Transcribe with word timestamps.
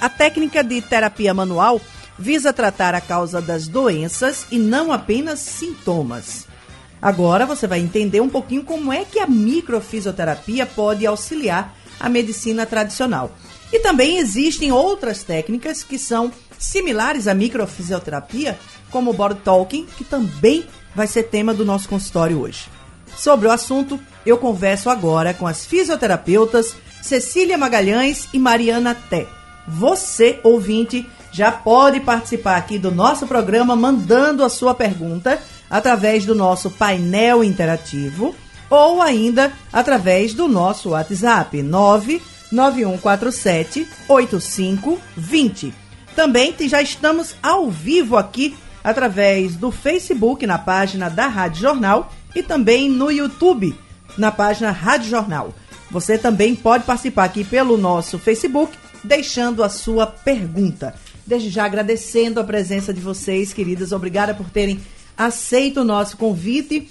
A 0.00 0.08
técnica 0.08 0.62
de 0.62 0.80
terapia 0.80 1.34
manual 1.34 1.80
visa 2.18 2.52
tratar 2.52 2.94
a 2.94 3.00
causa 3.00 3.40
das 3.40 3.66
doenças 3.68 4.46
e 4.50 4.58
não 4.58 4.92
apenas 4.92 5.40
sintomas. 5.40 6.46
Agora 7.00 7.46
você 7.46 7.66
vai 7.66 7.80
entender 7.80 8.20
um 8.20 8.28
pouquinho 8.28 8.64
como 8.64 8.92
é 8.92 9.04
que 9.04 9.20
a 9.20 9.26
microfisioterapia 9.26 10.66
pode 10.66 11.06
auxiliar 11.06 11.74
a 11.98 12.08
medicina 12.08 12.66
tradicional. 12.66 13.30
E 13.72 13.78
também 13.80 14.18
existem 14.18 14.72
outras 14.72 15.22
técnicas 15.22 15.82
que 15.82 15.98
são 15.98 16.32
similares 16.58 17.28
à 17.28 17.34
microfisioterapia, 17.34 18.58
como 18.90 19.10
o 19.10 19.14
body 19.14 19.40
talking, 19.44 19.86
que 19.96 20.04
também 20.04 20.64
vai 20.94 21.06
ser 21.06 21.24
tema 21.24 21.54
do 21.54 21.64
nosso 21.64 21.88
consultório 21.88 22.40
hoje. 22.40 22.68
Sobre 23.16 23.46
o 23.46 23.52
assunto, 23.52 23.98
eu 24.24 24.38
converso 24.38 24.90
agora 24.90 25.34
com 25.34 25.46
as 25.46 25.66
fisioterapeutas 25.66 26.76
Cecília 27.02 27.56
Magalhães 27.56 28.28
e 28.32 28.38
Mariana 28.38 28.94
Té. 28.94 29.37
Você, 29.68 30.40
ouvinte, 30.42 31.06
já 31.30 31.52
pode 31.52 32.00
participar 32.00 32.56
aqui 32.56 32.78
do 32.78 32.90
nosso 32.90 33.26
programa 33.26 33.76
mandando 33.76 34.42
a 34.42 34.48
sua 34.48 34.74
pergunta 34.74 35.38
através 35.68 36.24
do 36.24 36.34
nosso 36.34 36.70
painel 36.70 37.44
interativo 37.44 38.34
ou 38.70 39.02
ainda 39.02 39.52
através 39.72 40.34
do 40.34 40.46
nosso 40.48 40.90
WhatsApp 40.90 41.62
99147 41.62 43.88
8520. 44.08 45.72
Também 46.16 46.52
já 46.60 46.82
estamos 46.82 47.36
ao 47.42 47.70
vivo 47.70 48.16
aqui 48.16 48.56
através 48.82 49.54
do 49.54 49.70
Facebook 49.70 50.46
na 50.46 50.56
página 50.58 51.10
da 51.10 51.26
Rádio 51.26 51.60
Jornal 51.60 52.10
e 52.34 52.42
também 52.42 52.88
no 52.88 53.10
YouTube 53.10 53.78
na 54.16 54.32
página 54.32 54.70
Rádio 54.70 55.10
Jornal. 55.10 55.52
Você 55.90 56.18
também 56.18 56.54
pode 56.54 56.84
participar 56.84 57.24
aqui 57.24 57.42
pelo 57.44 57.78
nosso 57.78 58.18
Facebook 58.18 58.76
deixando 59.08 59.64
a 59.64 59.68
sua 59.68 60.06
pergunta. 60.06 60.94
Desde 61.26 61.48
já 61.50 61.64
agradecendo 61.64 62.38
a 62.38 62.44
presença 62.44 62.92
de 62.92 63.00
vocês, 63.00 63.52
queridas. 63.52 63.90
Obrigada 63.90 64.34
por 64.34 64.48
terem 64.50 64.80
aceito 65.16 65.80
o 65.80 65.84
nosso 65.84 66.16
convite. 66.16 66.88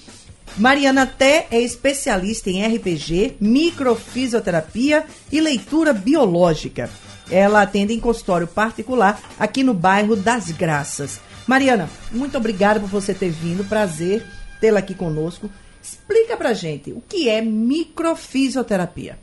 Mariana 0.58 1.06
Té 1.06 1.48
é 1.52 1.62
especialista 1.62 2.50
em 2.50 2.66
RPG, 2.66 3.36
microfisioterapia 3.40 5.06
e 5.32 5.40
leitura 5.40 5.94
biológica. 5.94 6.90
Ela 7.30 7.62
atende 7.62 7.94
em 7.94 8.00
consultório 8.00 8.48
particular 8.48 9.22
aqui 9.40 9.64
no 9.64 9.73
bairro 9.73 10.16
das 10.16 10.52
Graças. 10.52 11.20
Mariana, 11.45 11.90
muito 12.12 12.38
obrigada 12.38 12.80
por 12.80 12.90
você 12.90 13.14
ter 13.14 13.30
vindo. 13.30 13.64
Prazer 13.66 14.26
tê-la 14.60 14.80
aqui 14.80 14.94
conosco. 14.94 15.50
Explica 15.82 16.36
pra 16.36 16.54
gente 16.54 16.92
o 16.92 17.02
que 17.08 17.30
é 17.30 17.42
microfisioterapia. 17.42 19.18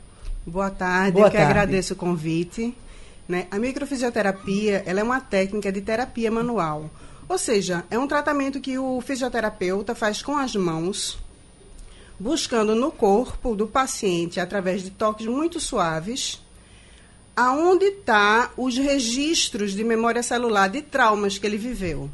Boa 0.45 0.69
tarde, 0.69 1.13
Boa 1.13 1.27
eu 1.27 1.31
que 1.31 1.37
tarde. 1.37 1.51
agradeço 1.51 1.93
o 1.93 1.97
convite. 1.97 2.73
Né? 3.27 3.47
A 3.49 3.57
microfisioterapia 3.57 4.83
ela 4.85 4.99
é 4.99 5.03
uma 5.03 5.19
técnica 5.19 5.71
de 5.71 5.81
terapia 5.81 6.29
manual. 6.29 6.89
Ou 7.27 7.37
seja, 7.37 7.83
é 7.89 7.97
um 7.97 8.07
tratamento 8.07 8.59
que 8.59 8.77
o 8.77 9.01
fisioterapeuta 9.01 9.95
faz 9.95 10.21
com 10.21 10.37
as 10.37 10.55
mãos, 10.55 11.17
buscando 12.19 12.75
no 12.75 12.91
corpo 12.91 13.55
do 13.55 13.65
paciente, 13.65 14.39
através 14.39 14.83
de 14.83 14.91
toques 14.91 15.25
muito 15.25 15.59
suaves, 15.59 16.39
aonde 17.35 17.85
está 17.85 18.51
os 18.55 18.77
registros 18.77 19.73
de 19.73 19.83
memória 19.83 20.21
celular 20.21 20.69
de 20.69 20.83
traumas 20.83 21.39
que 21.39 21.47
ele 21.47 21.57
viveu. 21.57 22.09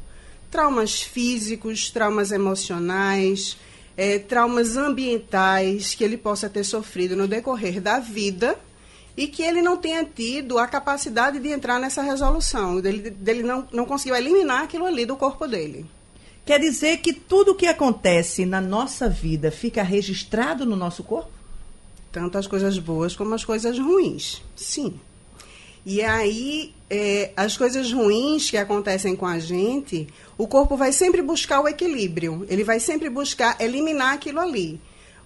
Traumas 0.50 1.02
físicos, 1.02 1.92
traumas 1.92 2.32
emocionais, 2.32 3.58
eh, 3.98 4.18
traumas 4.18 4.78
ambientais 4.78 5.94
que 5.94 6.04
ele 6.04 6.18
possa 6.18 6.50
ter 6.50 6.64
sofrido 6.64 7.18
no 7.18 7.28
decorrer 7.28 7.82
da 7.82 8.00
vida 8.00 8.58
e 9.22 9.28
que 9.28 9.44
ele 9.44 9.62
não 9.62 9.78
tenha 9.78 10.04
tido 10.04 10.58
a 10.58 10.66
capacidade 10.66 11.38
de 11.38 11.48
entrar 11.50 11.80
nessa 11.80 12.02
resolução, 12.02 12.82
dele, 12.82 13.12
dele 13.12 13.44
não, 13.44 13.68
não 13.72 13.86
conseguiu 13.86 14.16
eliminar 14.16 14.64
aquilo 14.64 14.84
ali 14.84 15.06
do 15.06 15.16
corpo 15.16 15.48
dele. 15.48 15.86
Quer 16.44 16.60
dizer 16.60 16.98
que 16.98 17.14
tudo 17.14 17.52
o 17.52 17.56
que 17.56 17.68
acontece 17.68 18.48
na 18.48 18.60
nossa 18.60 19.08
vida 19.08 19.52
fica 19.52 19.84
registrado 19.84 20.66
no 20.66 20.76
nosso 20.76 21.04
corpo? 21.04 21.30
Tanto 22.12 22.36
as 22.36 22.48
coisas 22.48 22.80
boas 22.80 23.16
como 23.16 23.36
as 23.36 23.46
coisas 23.46 23.78
ruins. 23.78 24.42
Sim. 24.56 25.00
E 25.86 26.02
aí, 26.02 26.74
é, 26.90 27.32
as 27.38 27.56
coisas 27.56 27.94
ruins 27.94 28.50
que 28.50 28.58
acontecem 28.58 29.16
com 29.16 29.28
a 29.28 29.38
gente, 29.38 30.08
o 30.36 30.48
corpo 30.48 30.76
vai 30.76 30.92
sempre 30.92 31.22
buscar 31.22 31.62
o 31.62 31.68
equilíbrio. 31.68 32.44
Ele 32.50 32.64
vai 32.64 32.80
sempre 32.80 33.08
buscar 33.08 33.56
eliminar 33.62 34.16
aquilo 34.16 34.40
ali. 34.40 34.82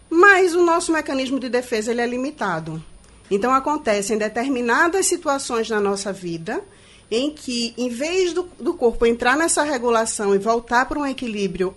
Mas 0.09 0.53
o 0.53 0.65
nosso 0.65 0.91
mecanismo 0.91 1.39
de 1.39 1.47
defesa 1.47 1.91
ele 1.91 2.01
é 2.01 2.05
limitado. 2.05 2.83
Então, 3.29 3.53
acontecem 3.53 4.17
determinadas 4.17 5.05
situações 5.07 5.69
na 5.69 5.79
nossa 5.79 6.13
vida 6.13 6.63
em 7.09 7.31
que, 7.31 7.73
em 7.77 7.89
vez 7.89 8.33
do, 8.33 8.47
do 8.59 8.73
corpo 8.73 9.05
entrar 9.05 9.37
nessa 9.37 9.63
regulação 9.63 10.33
e 10.33 10.39
voltar 10.39 10.85
para 10.85 10.99
um 10.99 11.05
equilíbrio 11.05 11.75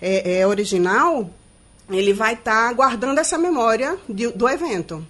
é, 0.00 0.38
é, 0.40 0.46
original, 0.46 1.30
ele 1.90 2.12
vai 2.12 2.34
estar 2.34 2.72
guardando 2.74 3.18
essa 3.18 3.38
memória 3.38 3.98
de- 4.08 4.28
do 4.32 4.48
evento. 4.48 5.06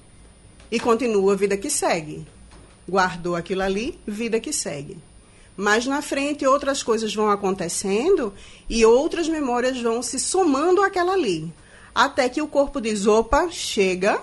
E 0.70 0.78
continua 0.80 1.32
a 1.32 1.36
vida 1.36 1.56
que 1.56 1.70
segue. 1.70 2.26
Guardou 2.88 3.36
aquilo 3.36 3.62
ali, 3.62 3.98
vida 4.06 4.38
que 4.40 4.52
segue. 4.52 4.98
Mas 5.56 5.86
na 5.86 6.02
frente 6.02 6.44
outras 6.46 6.82
coisas 6.82 7.14
vão 7.14 7.30
acontecendo 7.30 8.32
e 8.68 8.84
outras 8.84 9.28
memórias 9.28 9.80
vão 9.80 10.02
se 10.02 10.18
somando 10.18 10.82
àquela 10.82 11.12
ali. 11.12 11.52
Até 11.94 12.28
que 12.28 12.42
o 12.42 12.48
corpo 12.48 12.80
diz: 12.80 13.06
opa, 13.06 13.48
chega, 13.50 14.20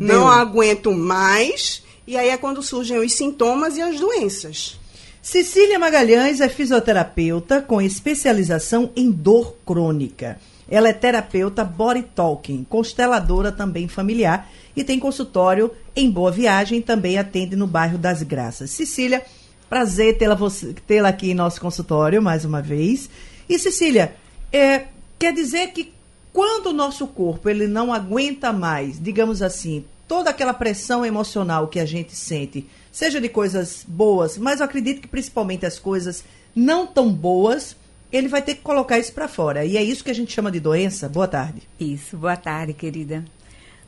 Deu. 0.00 0.16
não 0.16 0.28
aguento 0.28 0.92
mais. 0.92 1.82
E 2.06 2.16
aí 2.16 2.30
é 2.30 2.38
quando 2.38 2.62
surgem 2.62 2.98
os 2.98 3.12
sintomas 3.12 3.76
e 3.76 3.82
as 3.82 4.00
doenças. 4.00 4.80
Cecília 5.22 5.78
Magalhães 5.78 6.40
é 6.40 6.48
fisioterapeuta 6.48 7.60
com 7.60 7.80
especialização 7.80 8.90
em 8.96 9.10
dor 9.10 9.54
crônica. 9.66 10.38
Ela 10.68 10.88
é 10.88 10.92
terapeuta 10.94 11.62
body 11.62 12.02
talking, 12.14 12.64
consteladora 12.64 13.52
também 13.52 13.86
familiar 13.86 14.50
e 14.74 14.82
tem 14.82 14.98
consultório 14.98 15.70
em 15.94 16.10
Boa 16.10 16.30
Viagem, 16.30 16.80
também 16.80 17.18
atende 17.18 17.54
no 17.54 17.66
bairro 17.66 17.98
das 17.98 18.22
Graças. 18.22 18.70
Cecília, 18.70 19.22
prazer 19.68 20.16
tê-la 20.16 20.38
tê-la 20.86 21.10
aqui 21.10 21.32
em 21.32 21.34
nosso 21.34 21.60
consultório 21.60 22.22
mais 22.22 22.44
uma 22.44 22.62
vez. 22.62 23.10
E 23.48 23.58
Cecília, 23.58 24.14
é, 24.50 24.84
quer 25.18 25.34
dizer 25.34 25.72
que 25.72 25.92
quando 26.32 26.66
o 26.66 26.72
nosso 26.72 27.06
corpo 27.06 27.48
ele 27.48 27.66
não 27.66 27.92
aguenta 27.92 28.52
mais, 28.52 29.00
digamos 29.02 29.42
assim, 29.42 29.84
toda 30.06 30.30
aquela 30.30 30.54
pressão 30.54 31.04
emocional 31.04 31.68
que 31.68 31.78
a 31.78 31.86
gente 31.86 32.14
sente, 32.14 32.66
seja 32.90 33.20
de 33.20 33.28
coisas 33.28 33.84
boas, 33.86 34.36
mas 34.38 34.60
eu 34.60 34.66
acredito 34.66 35.00
que 35.00 35.08
principalmente 35.08 35.66
as 35.66 35.78
coisas 35.78 36.24
não 36.54 36.86
tão 36.86 37.12
boas, 37.12 37.76
ele 38.12 38.28
vai 38.28 38.42
ter 38.42 38.56
que 38.56 38.62
colocar 38.62 38.98
isso 38.98 39.12
para 39.12 39.28
fora. 39.28 39.64
E 39.64 39.76
é 39.76 39.82
isso 39.82 40.02
que 40.02 40.10
a 40.10 40.14
gente 40.14 40.32
chama 40.32 40.50
de 40.50 40.58
doença. 40.58 41.08
Boa 41.08 41.28
tarde. 41.28 41.62
Isso, 41.78 42.16
boa 42.16 42.36
tarde, 42.36 42.72
querida. 42.72 43.24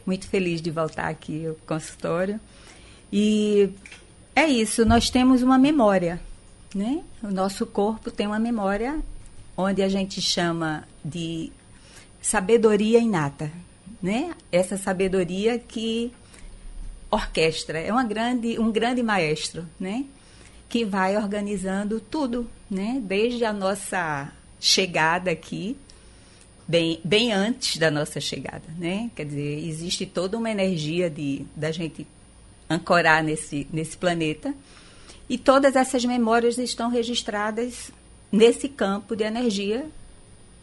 Muito 0.07 0.27
feliz 0.29 0.61
de 0.61 0.71
voltar 0.71 1.09
aqui 1.09 1.47
ao 1.47 1.55
consultório. 1.67 2.41
E 3.13 3.71
é 4.35 4.47
isso, 4.47 4.85
nós 4.85 5.11
temos 5.11 5.43
uma 5.43 5.59
memória, 5.59 6.21
né? 6.75 7.03
O 7.23 7.29
nosso 7.29 7.67
corpo 7.67 8.11
tem 8.11 8.27
uma 8.27 8.39
memória 8.39 9.01
onde 9.57 9.83
a 9.83 9.89
gente 9.89 10.21
chama 10.23 10.85
de 11.05 11.53
sabedoria 12.23 13.01
inata, 13.01 13.51
né? 14.01 14.33
Essa 14.51 14.79
sabedoria 14.79 15.59
que 15.59 16.13
orquestra, 17.11 17.79
é 17.79 17.93
uma 17.93 18.05
grande, 18.05 18.59
um 18.59 18.71
grande 18.71 19.03
maestro, 19.03 19.67
né? 19.79 20.07
Que 20.69 20.85
vai 20.85 21.17
organizando 21.17 22.01
tudo, 22.01 22.49
né? 22.71 23.03
Desde 23.05 23.45
a 23.45 23.53
nossa 23.53 24.33
chegada 24.59 25.31
aqui, 25.33 25.77
bem, 26.67 27.01
bem 27.05 27.33
antes 27.33 27.77
da 27.77 27.91
nossa 27.91 28.21
chegada, 28.21 28.65
né? 28.79 29.11
Quer 29.17 29.27
dizer, 29.27 29.69
existe 29.69 30.07
toda 30.07 30.39
uma 30.39 30.51
energia 30.51 31.11
de 31.11 31.45
da 31.57 31.73
gente 31.73 32.07
ancorar 32.71 33.23
nesse 33.23 33.67
nesse 33.71 33.97
planeta 33.97 34.55
e 35.29 35.37
todas 35.37 35.77
essas 35.77 36.05
memórias 36.05 36.57
estão 36.57 36.89
registradas 36.89 37.91
nesse 38.31 38.69
campo 38.69 39.15
de 39.15 39.25
energia 39.25 39.87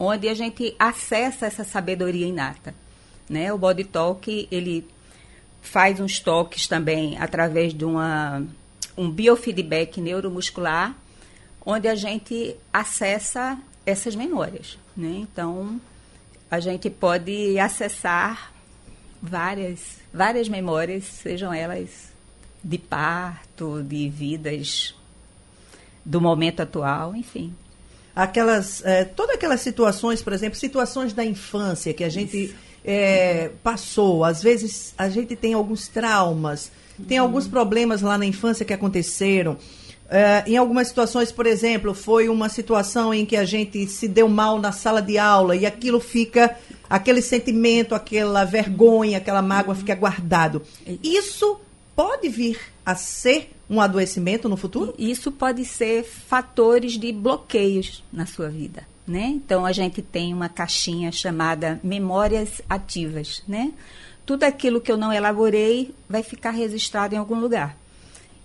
onde 0.02 0.30
a 0.30 0.34
gente 0.34 0.74
acessa 0.78 1.44
essa 1.44 1.62
sabedoria 1.62 2.26
inata, 2.26 2.74
né? 3.28 3.52
O 3.52 3.58
body 3.58 3.84
talk, 3.84 4.48
ele 4.50 4.88
faz 5.60 6.00
uns 6.00 6.18
toques 6.18 6.66
também 6.66 7.18
através 7.18 7.74
de 7.74 7.84
uma 7.84 8.42
um 8.96 9.10
biofeedback 9.10 10.00
neuromuscular, 10.00 10.96
onde 11.64 11.86
a 11.86 11.94
gente 11.94 12.56
acessa 12.72 13.58
essas 13.84 14.14
memórias. 14.14 14.78
Né? 14.96 15.18
Então, 15.20 15.80
a 16.50 16.60
gente 16.60 16.90
pode 16.90 17.58
acessar 17.58 18.52
várias, 19.22 19.98
várias 20.12 20.48
memórias, 20.48 21.04
sejam 21.04 21.52
elas 21.52 22.12
de 22.62 22.76
parto, 22.76 23.82
de 23.82 24.08
vidas 24.08 24.94
do 26.04 26.20
momento 26.20 26.60
atual, 26.60 27.14
enfim. 27.14 27.54
Aquelas, 28.22 28.84
é, 28.84 29.04
todas 29.04 29.36
aquelas 29.36 29.60
situações, 29.60 30.22
por 30.22 30.32
exemplo, 30.32 30.58
situações 30.58 31.12
da 31.12 31.24
infância 31.24 31.94
que 31.94 32.04
a 32.04 32.08
gente 32.08 32.54
é, 32.84 33.50
passou, 33.62 34.24
às 34.24 34.42
vezes 34.42 34.94
a 34.98 35.08
gente 35.08 35.34
tem 35.34 35.54
alguns 35.54 35.88
traumas, 35.88 36.70
tem 37.08 37.18
uhum. 37.18 37.26
alguns 37.26 37.48
problemas 37.48 38.02
lá 38.02 38.18
na 38.18 38.26
infância 38.26 38.64
que 38.64 38.72
aconteceram. 38.72 39.56
É, 40.12 40.42
em 40.46 40.56
algumas 40.56 40.88
situações, 40.88 41.30
por 41.30 41.46
exemplo, 41.46 41.94
foi 41.94 42.28
uma 42.28 42.48
situação 42.48 43.14
em 43.14 43.24
que 43.24 43.36
a 43.36 43.44
gente 43.44 43.86
se 43.86 44.08
deu 44.08 44.28
mal 44.28 44.58
na 44.58 44.72
sala 44.72 45.00
de 45.00 45.16
aula 45.16 45.54
e 45.54 45.64
aquilo 45.64 46.00
fica, 46.00 46.56
aquele 46.90 47.22
sentimento, 47.22 47.94
aquela 47.94 48.44
vergonha, 48.44 49.18
aquela 49.18 49.40
mágoa 49.40 49.74
fica 49.74 49.94
guardado. 49.94 50.62
Isso 51.02 51.58
pode 52.00 52.30
vir 52.30 52.58
a 52.84 52.94
ser 52.94 53.50
um 53.68 53.78
adoecimento 53.78 54.48
no 54.48 54.56
futuro? 54.56 54.94
Isso 54.98 55.30
pode 55.30 55.66
ser 55.66 56.02
fatores 56.02 56.92
de 56.94 57.12
bloqueios 57.12 58.02
na 58.10 58.24
sua 58.24 58.48
vida. 58.48 58.88
Né? 59.06 59.24
Então 59.26 59.66
a 59.66 59.72
gente 59.72 60.00
tem 60.00 60.32
uma 60.32 60.48
caixinha 60.48 61.12
chamada 61.12 61.78
memórias 61.82 62.62
ativas, 62.70 63.42
né? 63.46 63.72
Tudo 64.24 64.44
aquilo 64.44 64.80
que 64.80 64.90
eu 64.90 64.96
não 64.96 65.12
elaborei 65.12 65.94
vai 66.08 66.22
ficar 66.22 66.52
registrado 66.52 67.14
em 67.14 67.18
algum 67.18 67.38
lugar. 67.38 67.76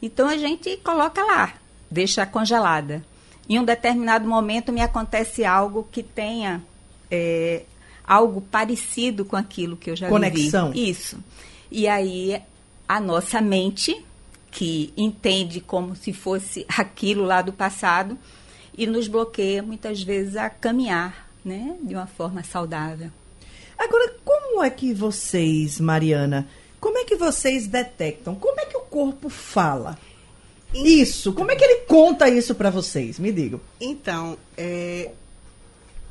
Então 0.01 0.27
a 0.27 0.35
gente 0.35 0.75
coloca 0.77 1.23
lá, 1.23 1.53
deixa 1.89 2.25
congelada. 2.25 3.05
Em 3.47 3.57
um 3.57 3.63
determinado 3.63 4.27
momento 4.27 4.73
me 4.73 4.81
acontece 4.81 5.45
algo 5.45 5.87
que 5.89 6.03
tenha 6.03 6.61
é, 7.09 7.63
algo 8.03 8.41
parecido 8.41 9.23
com 9.23 9.37
aquilo 9.37 9.77
que 9.77 9.91
eu 9.91 9.95
já 9.95 10.09
Conexão. 10.09 10.71
vivi. 10.71 10.89
Isso. 10.89 11.17
E 11.71 11.87
aí 11.87 12.41
a 12.87 12.99
nossa 12.99 13.41
mente, 13.41 14.05
que 14.51 14.93
entende 14.95 15.59
como 15.59 15.95
se 15.95 16.13
fosse 16.13 16.65
aquilo 16.69 17.23
lá 17.23 17.41
do 17.41 17.51
passado, 17.51 18.17
e 18.77 18.85
nos 18.85 19.07
bloqueia 19.07 19.63
muitas 19.63 20.01
vezes 20.01 20.35
a 20.35 20.49
caminhar, 20.49 21.29
né, 21.43 21.75
de 21.81 21.93
uma 21.93 22.07
forma 22.07 22.43
saudável. 22.43 23.09
Agora, 23.77 24.15
como 24.23 24.63
é 24.63 24.69
que 24.69 24.93
vocês, 24.93 25.79
Mariana, 25.79 26.47
como 26.79 26.97
é 26.97 27.03
que 27.03 27.15
vocês 27.15 27.67
detectam? 27.67 28.35
Como 28.35 28.59
é 28.59 28.65
que 28.65 28.77
o 28.77 28.81
corpo 28.81 29.29
fala? 29.29 29.97
Isso, 30.73 31.33
como 31.33 31.51
é 31.51 31.55
que 31.55 31.63
ele 31.63 31.81
conta 31.81 32.29
isso 32.29 32.53
para 32.53 32.69
vocês? 32.69 33.17
Me 33.17 33.31
digam. 33.31 33.61
Então, 33.79 34.37
é, 34.57 35.11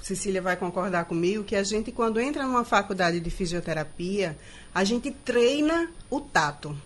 Cecília 0.04 0.42
vai 0.42 0.54
concordar 0.54 1.06
comigo 1.06 1.44
que 1.44 1.56
a 1.56 1.62
gente, 1.62 1.90
quando 1.90 2.20
entra 2.20 2.44
numa 2.44 2.62
faculdade 2.62 3.18
de 3.20 3.30
fisioterapia, 3.30 4.36
a 4.74 4.84
gente 4.84 5.10
treina 5.10 5.90
o 6.10 6.20
tato. 6.20 6.76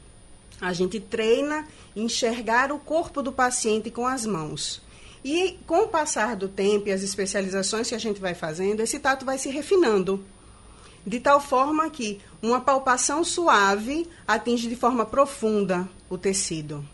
A 0.61 0.73
gente 0.73 1.01
treina 1.01 1.67
enxergar 1.97 2.71
o 2.71 2.79
corpo 2.79 3.21
do 3.21 3.33
paciente 3.33 3.91
com 3.91 4.07
as 4.07 4.25
mãos. 4.25 4.81
E 5.25 5.59
com 5.67 5.81
o 5.81 5.89
passar 5.89 6.37
do 6.37 6.47
tempo 6.47 6.87
e 6.87 6.93
as 6.93 7.03
especializações 7.03 7.89
que 7.89 7.95
a 7.97 7.99
gente 7.99 8.21
vai 8.21 8.35
fazendo, 8.35 8.83
esse 8.83 9.01
tato 9.01 9.27
vai 9.27 9.37
se 9.37 9.51
refinando. 9.51 10.25
De 11.05 11.19
tal 11.19 11.41
forma 11.41 11.91
que 11.91 12.21
uma 12.41 12.61
palpação 12.61 13.25
suave 13.25 14.09
atinge 14.29 14.69
de 14.69 14.77
forma 14.77 15.05
profunda 15.05 15.89
o 16.09 16.17
tecido. 16.17 16.87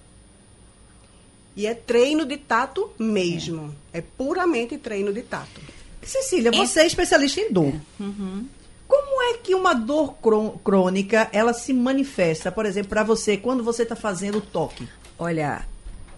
E 1.54 1.66
é 1.66 1.74
treino 1.74 2.24
de 2.24 2.38
tato 2.38 2.90
mesmo. 2.98 3.76
É, 3.92 3.98
é 3.98 4.00
puramente 4.00 4.78
treino 4.78 5.12
de 5.12 5.22
tato. 5.22 5.73
Cecília, 6.10 6.52
você 6.52 6.80
é 6.80 6.86
especialista 6.86 7.40
em 7.40 7.52
dor. 7.52 7.74
É. 7.74 8.02
Uhum. 8.02 8.46
Como 8.86 9.22
é 9.22 9.38
que 9.38 9.54
uma 9.54 9.74
dor 9.74 10.14
crônica 10.62 11.28
ela 11.32 11.52
se 11.52 11.72
manifesta, 11.72 12.52
por 12.52 12.66
exemplo, 12.66 12.90
para 12.90 13.02
você 13.02 13.36
quando 13.36 13.64
você 13.64 13.82
está 13.82 13.96
fazendo 13.96 14.40
toque? 14.40 14.88
Olha, 15.18 15.66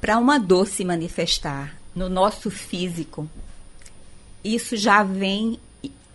para 0.01 0.19
uma 0.19 0.39
dor 0.39 0.67
se 0.67 0.85
manifestar 0.85 1.77
no 1.95 2.09
nosso 2.09 2.51
físico, 2.51 3.29
isso 4.43 4.77
já 4.77 5.03
vem 5.03 5.59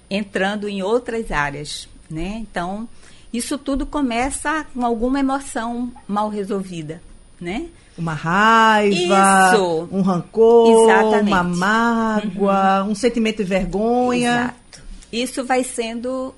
entrando 0.10 0.68
em 0.68 0.82
outras 0.84 1.32
áreas, 1.32 1.88
né? 2.10 2.38
Então, 2.42 2.88
isso 3.34 3.58
tudo 3.58 3.86
começa 3.86 4.66
com 4.74 4.86
alguma 4.86 5.20
emoção 5.20 5.92
mal 6.08 6.30
resolvida, 6.30 7.02
né? 7.40 7.70
Uma 8.02 8.14
raiva, 8.14 9.52
Isso. 9.54 9.88
um 9.92 10.02
rancor, 10.02 10.90
Exatamente. 10.90 11.28
uma 11.28 11.44
mágoa, 11.44 12.84
uhum. 12.84 12.92
um 12.92 12.96
sentimento 12.96 13.38
de 13.38 13.44
vergonha. 13.44 14.32
Exato. 14.32 14.84
Isso 15.12 15.46
vai 15.46 15.64
sendo, 15.64 16.34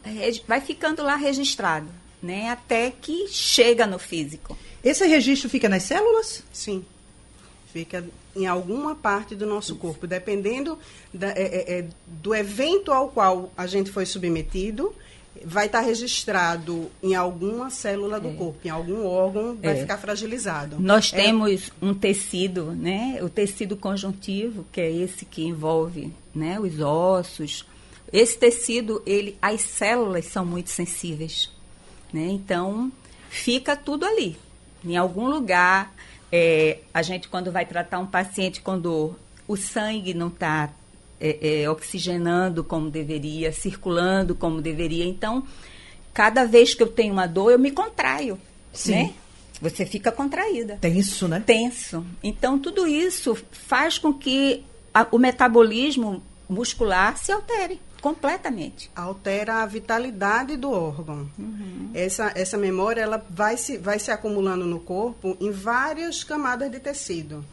vai 0.48 0.60
ficando 0.60 1.04
lá 1.04 1.16
registrado, 1.16 1.88
né? 2.22 2.50
Até 2.50 2.92
que 2.92 3.28
chega 3.30 3.88
no 3.88 3.98
físico. 3.98 4.58
Esse 4.84 5.08
registro 5.08 5.50
fica 5.50 5.70
nas 5.70 5.84
células? 5.84 6.44
Sim 6.52 6.84
fica 7.74 8.06
em 8.36 8.46
alguma 8.46 8.94
parte 8.94 9.34
do 9.34 9.48
nosso 9.48 9.76
corpo, 9.76 10.06
dependendo 10.06 10.78
da, 11.12 11.30
é, 11.30 11.42
é, 11.42 11.80
é, 11.80 11.86
do 12.06 12.36
evento 12.36 12.92
ao 12.92 13.10
qual 13.10 13.52
a 13.58 13.66
gente 13.66 13.90
foi 13.90 14.06
submetido, 14.06 14.94
vai 15.46 15.66
estar 15.68 15.82
registrado 15.82 16.90
em 17.02 17.16
alguma 17.16 17.70
célula 17.70 18.20
do 18.20 18.30
é. 18.30 18.34
corpo, 18.34 18.60
em 18.66 18.70
algum 18.70 19.06
órgão, 19.06 19.58
vai 19.62 19.78
é. 19.78 19.82
ficar 19.82 19.98
fragilizado. 19.98 20.80
Nós 20.80 21.12
é. 21.14 21.18
temos 21.18 21.72
um 21.82 21.94
tecido, 21.94 22.72
né? 22.72 23.20
O 23.22 23.30
tecido 23.30 23.76
conjuntivo, 23.76 24.66
que 24.72 24.82
é 24.82 24.92
esse 24.92 25.26
que 25.26 25.44
envolve, 25.44 26.14
né, 26.34 26.60
os 26.60 26.80
ossos. 26.80 27.66
Esse 28.12 28.38
tecido, 28.38 29.02
ele, 29.06 29.38
as 29.42 29.62
células 29.62 30.26
são 30.26 30.46
muito 30.46 30.70
sensíveis, 30.70 31.50
né? 32.12 32.28
Então, 32.28 32.92
fica 33.30 33.76
tudo 33.76 34.06
ali, 34.06 34.38
em 34.86 34.96
algum 34.98 35.28
lugar 35.28 35.94
é, 36.36 36.80
a 36.92 37.04
gente, 37.04 37.28
quando 37.28 37.52
vai 37.52 37.64
tratar 37.64 38.00
um 38.00 38.08
paciente 38.08 38.60
com 38.60 38.80
dor, 38.80 39.16
o 39.48 39.56
sangue 39.56 40.16
não 40.16 40.30
está 40.30 40.72
é, 41.24 41.62
é, 41.62 41.70
oxigenando 41.70 42.66
como 42.66 42.92
deveria, 42.92 43.54
circulando 43.54 44.36
como 44.36 44.62
deveria. 44.62 45.06
Então, 45.06 45.48
cada 46.14 46.46
vez 46.46 46.76
que 46.76 46.84
eu 46.84 46.88
tenho 46.88 47.14
uma 47.14 47.26
dor, 47.26 47.52
eu 47.52 47.58
me 47.58 47.72
contraio. 47.72 48.38
Sim. 48.74 48.92
Né? 48.92 49.14
Você 49.62 49.86
fica 49.86 50.12
contraída. 50.12 50.78
Tenso, 50.82 51.30
né? 51.30 51.42
Tenso. 51.46 52.06
Então, 52.22 52.60
tudo 52.60 52.86
isso 52.86 53.38
faz 53.52 53.98
com 53.98 54.14
que 54.14 54.66
a, 54.94 55.08
o 55.10 55.18
metabolismo 55.18 56.22
muscular 56.50 57.18
se 57.18 57.32
altere 57.32 57.80
completamente. 58.02 58.92
Altera 58.94 59.64
a 59.64 59.66
vitalidade 59.66 60.58
do 60.58 60.70
órgão. 60.70 61.30
Uhum. 61.40 61.90
Essa, 61.94 62.34
essa 62.36 62.58
memória 62.58 63.00
ela 63.00 63.26
vai 63.30 63.56
se, 63.56 63.78
vai 63.78 63.98
se 63.98 64.12
acumulando 64.12 64.66
no 64.66 64.82
corpo 64.82 65.38
em 65.40 65.52
várias 65.52 66.22
camadas 66.22 66.70
de 66.70 66.82
tecido. 66.82 67.46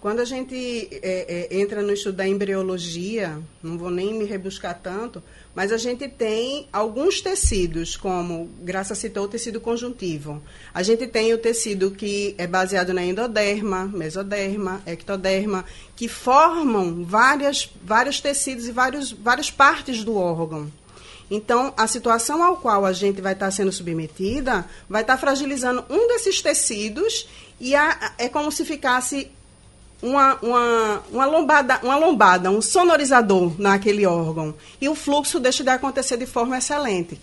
Quando 0.00 0.20
a 0.20 0.24
gente 0.24 0.88
é, 1.02 1.48
é, 1.50 1.58
entra 1.58 1.82
no 1.82 1.92
estudo 1.92 2.16
da 2.16 2.28
embriologia, 2.28 3.40
não 3.62 3.78
vou 3.78 3.90
nem 3.90 4.14
me 4.14 4.24
rebuscar 4.24 4.78
tanto, 4.80 5.22
mas 5.54 5.72
a 5.72 5.78
gente 5.78 6.06
tem 6.06 6.68
alguns 6.72 7.20
tecidos, 7.20 7.96
como 7.96 8.48
Graça 8.60 8.94
citou 8.94 9.24
o 9.24 9.28
tecido 9.28 9.60
conjuntivo. 9.60 10.42
A 10.72 10.82
gente 10.82 11.06
tem 11.06 11.32
o 11.32 11.38
tecido 11.38 11.90
que 11.90 12.34
é 12.36 12.46
baseado 12.46 12.92
na 12.92 13.02
endoderma, 13.02 13.86
mesoderma, 13.86 14.82
ectoderma, 14.86 15.64
que 15.96 16.08
formam 16.08 17.02
várias, 17.02 17.70
vários 17.82 18.20
tecidos 18.20 18.68
e 18.68 18.72
vários, 18.72 19.12
várias 19.12 19.50
partes 19.50 20.04
do 20.04 20.16
órgão. 20.16 20.70
Então, 21.30 21.74
a 21.76 21.86
situação 21.86 22.42
ao 22.42 22.58
qual 22.58 22.84
a 22.84 22.92
gente 22.92 23.20
vai 23.20 23.32
estar 23.32 23.50
sendo 23.50 23.72
submetida 23.72 24.64
vai 24.88 25.02
estar 25.02 25.16
fragilizando 25.16 25.84
um 25.90 26.06
desses 26.06 26.40
tecidos 26.40 27.28
e 27.58 27.74
a, 27.74 28.12
é 28.18 28.28
como 28.28 28.52
se 28.52 28.64
ficasse 28.64 29.30
uma, 30.02 30.34
uma, 30.42 31.02
uma, 31.10 31.26
lombada, 31.26 31.80
uma 31.82 31.96
lombada, 31.96 32.50
um 32.50 32.60
sonorizador 32.60 33.54
naquele 33.58 34.06
órgão. 34.06 34.54
E 34.80 34.88
o 34.88 34.94
fluxo 34.94 35.40
deixa 35.40 35.64
de 35.64 35.70
acontecer 35.70 36.16
de 36.16 36.26
forma 36.26 36.58
excelente. 36.58 37.20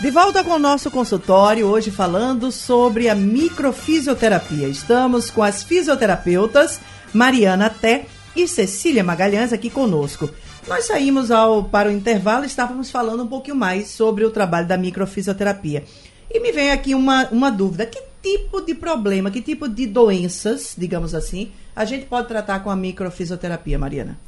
De 0.00 0.10
volta 0.10 0.42
com 0.42 0.50
o 0.50 0.58
nosso 0.58 0.90
consultório, 0.90 1.66
hoje 1.66 1.90
falando 1.90 2.50
sobre 2.50 3.08
a 3.08 3.14
microfisioterapia. 3.14 4.66
Estamos 4.68 5.30
com 5.30 5.42
as 5.42 5.62
fisioterapeutas 5.62 6.80
Mariana 7.12 7.70
Té 7.70 8.06
e 8.34 8.48
Cecília 8.48 9.04
Magalhães 9.04 9.52
aqui 9.52 9.70
conosco. 9.70 10.28
Nós 10.66 10.86
saímos 10.86 11.30
ao, 11.30 11.64
para 11.64 11.88
o 11.88 11.92
intervalo 11.92 12.44
e 12.44 12.46
estávamos 12.46 12.90
falando 12.90 13.22
um 13.22 13.28
pouquinho 13.28 13.56
mais 13.56 13.88
sobre 13.88 14.24
o 14.24 14.30
trabalho 14.30 14.66
da 14.66 14.76
microfisioterapia. 14.76 15.84
E 16.30 16.40
me 16.40 16.50
vem 16.50 16.70
aqui 16.70 16.94
uma, 16.94 17.28
uma 17.30 17.50
dúvida: 17.50 17.86
que 17.86 18.00
tipo 18.22 18.60
de 18.60 18.74
problema, 18.74 19.30
que 19.30 19.42
tipo 19.42 19.68
de 19.68 19.86
doenças, 19.86 20.74
digamos 20.78 21.14
assim, 21.14 21.50
a 21.74 21.84
gente 21.84 22.06
pode 22.06 22.28
tratar 22.28 22.60
com 22.60 22.70
a 22.70 22.76
microfisioterapia, 22.76 23.78
Mariana? 23.78 24.18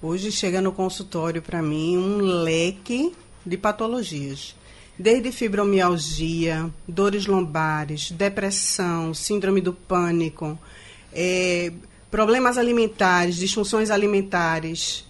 Hoje 0.00 0.30
chega 0.30 0.60
no 0.60 0.72
consultório 0.72 1.42
para 1.42 1.60
mim 1.60 1.96
um 1.96 2.18
leque 2.42 3.12
de 3.44 3.56
patologias. 3.56 4.54
Desde 4.98 5.32
fibromialgia, 5.32 6.70
dores 6.86 7.26
lombares, 7.26 8.10
depressão, 8.10 9.12
síndrome 9.12 9.60
do 9.60 9.72
pânico, 9.72 10.58
é, 11.12 11.72
problemas 12.10 12.56
alimentares, 12.56 13.36
disfunções 13.36 13.90
alimentares, 13.90 15.04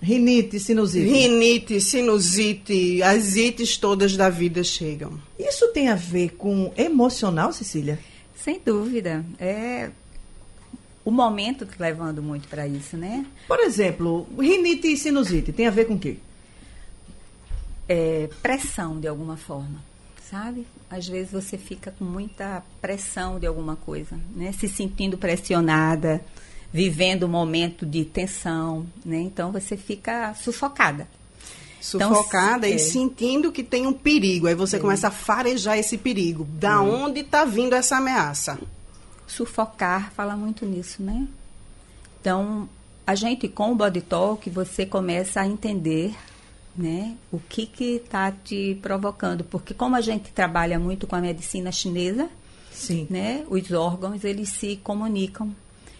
Rinite, 0.00 0.60
sinusite. 0.60 1.08
rinite, 1.08 1.80
sinusite, 1.80 3.02
as 3.02 3.34
ites 3.34 3.76
todas 3.76 4.16
da 4.16 4.30
vida 4.30 4.62
chegam. 4.62 5.20
Isso 5.38 5.68
tem 5.72 5.88
a 5.88 5.96
ver 5.96 6.36
com 6.36 6.72
emocional, 6.76 7.52
Cecília? 7.52 7.98
Sem 8.34 8.60
dúvida. 8.64 9.24
É 9.40 9.90
o 11.08 11.10
momento 11.10 11.64
que 11.64 11.80
levando 11.80 12.22
muito 12.22 12.48
para 12.48 12.66
isso, 12.66 12.94
né? 12.94 13.24
Por 13.46 13.58
exemplo, 13.60 14.26
rinite 14.38 14.92
e 14.92 14.96
sinusite 14.96 15.52
tem 15.52 15.66
a 15.66 15.70
ver 15.70 15.86
com 15.86 15.94
o 15.94 15.98
quê? 15.98 16.18
É, 17.88 18.28
pressão 18.42 19.00
de 19.00 19.08
alguma 19.08 19.38
forma, 19.38 19.82
sabe? 20.30 20.66
Às 20.90 21.08
vezes 21.08 21.32
você 21.32 21.56
fica 21.56 21.90
com 21.98 22.04
muita 22.04 22.62
pressão 22.82 23.40
de 23.40 23.46
alguma 23.46 23.74
coisa, 23.74 24.20
né? 24.36 24.52
Se 24.52 24.68
sentindo 24.68 25.16
pressionada, 25.16 26.22
vivendo 26.72 27.24
um 27.24 27.28
momento 27.28 27.86
de 27.86 28.04
tensão, 28.04 28.86
né? 29.04 29.18
Então 29.18 29.52
você 29.52 29.76
fica 29.76 30.34
sufocada. 30.34 31.08
Então, 31.94 32.12
Sufocada 32.12 32.68
é. 32.68 32.72
e 32.72 32.78
sentindo 32.78 33.52
que 33.52 33.62
tem 33.62 33.86
um 33.86 33.92
perigo. 33.92 34.48
Aí 34.48 34.54
você 34.54 34.80
começa 34.80 35.08
a 35.08 35.12
farejar 35.12 35.78
esse 35.78 35.96
perigo. 35.96 36.44
Da 36.44 36.80
onde 36.80 37.20
está 37.20 37.44
vindo 37.44 37.72
essa 37.72 37.96
ameaça? 37.98 38.58
sufocar 39.28 40.10
fala 40.12 40.36
muito 40.36 40.64
nisso, 40.64 41.02
né? 41.02 41.28
Então, 42.20 42.68
a 43.06 43.14
gente 43.14 43.46
com 43.46 43.72
o 43.72 43.74
body 43.74 44.00
talk, 44.00 44.48
você 44.50 44.84
começa 44.84 45.40
a 45.40 45.46
entender, 45.46 46.16
né, 46.74 47.16
o 47.30 47.38
que 47.38 47.66
que 47.66 47.96
está 47.96 48.32
te 48.32 48.78
provocando, 48.82 49.44
porque 49.44 49.72
como 49.74 49.94
a 49.94 50.00
gente 50.00 50.32
trabalha 50.32 50.78
muito 50.78 51.06
com 51.06 51.14
a 51.14 51.20
medicina 51.20 51.70
chinesa, 51.70 52.28
Sim. 52.72 53.06
né, 53.08 53.44
os 53.48 53.70
órgãos 53.70 54.24
eles 54.24 54.48
se 54.48 54.76
comunicam 54.76 55.54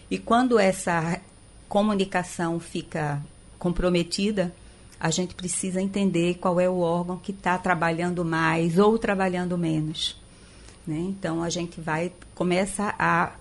e 0.09 0.17
quando 0.17 0.57
essa 0.57 1.19
comunicação 1.67 2.59
fica 2.59 3.21
comprometida, 3.57 4.53
a 4.99 5.09
gente 5.09 5.35
precisa 5.35 5.81
entender 5.81 6.35
qual 6.35 6.59
é 6.59 6.69
o 6.69 6.79
órgão 6.79 7.17
que 7.17 7.31
está 7.31 7.57
trabalhando 7.57 8.25
mais 8.25 8.77
ou 8.77 8.97
trabalhando 8.97 9.57
menos. 9.57 10.19
Né? 10.85 10.97
Então 10.97 11.43
a 11.43 11.49
gente 11.49 11.79
vai 11.79 12.11
começa 12.33 12.93
a 12.97 13.33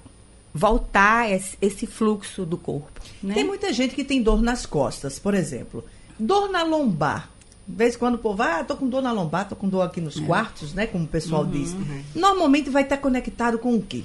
voltar 0.52 1.30
esse, 1.30 1.87
fluxo 1.87 2.44
do 2.44 2.56
corpo. 2.56 3.00
Né? 3.22 3.34
Tem 3.34 3.44
muita 3.44 3.72
gente 3.72 3.94
que 3.94 4.04
tem 4.04 4.22
dor 4.22 4.42
nas 4.42 4.66
costas, 4.66 5.18
por 5.18 5.34
exemplo. 5.34 5.84
Dor 6.18 6.50
na 6.50 6.62
lombar. 6.62 7.30
De 7.66 7.76
vez 7.76 7.94
em 7.94 7.98
quando 7.98 8.14
o 8.14 8.18
povo, 8.18 8.42
ah, 8.42 8.64
tô 8.64 8.76
com 8.76 8.88
dor 8.88 9.02
na 9.02 9.12
lombar, 9.12 9.48
tô 9.48 9.54
com 9.54 9.68
dor 9.68 9.82
aqui 9.82 10.00
nos 10.00 10.18
quartos, 10.18 10.72
né? 10.72 10.87
Como 10.87 11.04
o 11.04 11.08
pessoal 11.08 11.44
diz. 11.44 11.76
Normalmente 12.14 12.70
vai 12.70 12.82
estar 12.82 12.96
conectado 12.96 13.58
com 13.58 13.75
o 13.76 13.82
quê? 13.82 14.04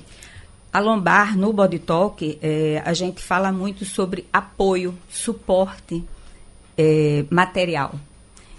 A 0.74 0.80
lombar, 0.80 1.38
no 1.38 1.53
Body 1.53 1.77
Talk, 1.77 2.39
eh, 2.42 2.82
a 2.84 2.94
gente 2.94 3.22
fala 3.22 3.51
muito 3.51 3.86
sobre 3.86 4.25
apoio, 4.34 4.98
suporte 5.08 6.03
eh, 6.75 7.25
material. 7.30 7.94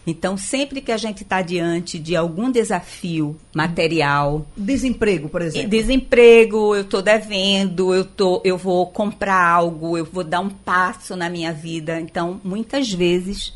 Então, 0.06 0.36
sempre 0.36 0.80
que 0.82 0.92
a 0.92 0.96
gente 0.98 1.22
está 1.22 1.40
diante 1.42 1.98
de 1.98 2.14
algum 2.14 2.50
desafio 2.52 3.36
material, 3.54 4.46
Desemprego, 4.56 5.28
por 5.30 5.40
exemplo. 5.42 5.68
desemprego, 5.70 6.74
eu 6.76 6.82
estou 6.82 7.00
devendo, 7.02 7.92
eu, 7.94 8.04
tô, 8.04 8.40
eu 8.44 8.56
vou 8.58 8.86
comprar 8.86 9.42
algo, 9.42 9.96
eu 9.98 10.04
vou 10.04 10.22
dar 10.22 10.40
um 10.40 10.50
passo 10.50 11.16
na 11.16 11.28
minha 11.30 11.52
vida. 11.54 11.98
Então, 12.00 12.38
muitas 12.44 12.92
vezes, 12.92 13.54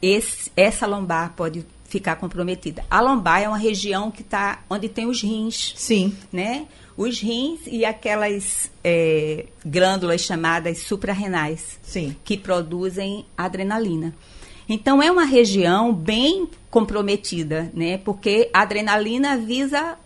esse- 0.00 0.52
essa 0.56 0.86
lombar 0.86 1.32
pode 1.34 1.64
ficar 1.92 2.16
comprometida. 2.16 2.82
A 2.90 3.02
lombar 3.02 3.42
é 3.42 3.48
uma 3.48 3.58
região 3.58 4.10
que 4.10 4.22
está 4.22 4.64
onde 4.70 4.88
tem 4.88 5.04
os 5.06 5.22
rins 5.22 5.74
Sim. 5.76 6.16
né? 6.32 6.66
Os 6.96 7.20
rins 7.20 7.60
e 7.66 7.84
aquelas 7.84 8.70
é, 8.82 9.44
glândulas 9.64 10.22
chamadas 10.22 10.78
suprarrenais, 10.78 11.78
Sim. 11.82 12.16
que 12.24 12.38
produzem 12.38 13.26
adrenalina. 13.36 14.14
Então 14.66 15.02
é 15.02 15.10
uma 15.10 15.24
região 15.24 15.92
bem 15.92 16.48
comprometida, 16.70 17.70
né? 17.74 17.98
Porque 17.98 18.48
a 18.54 18.62
adrenalina 18.62 19.36
visa 19.36 19.98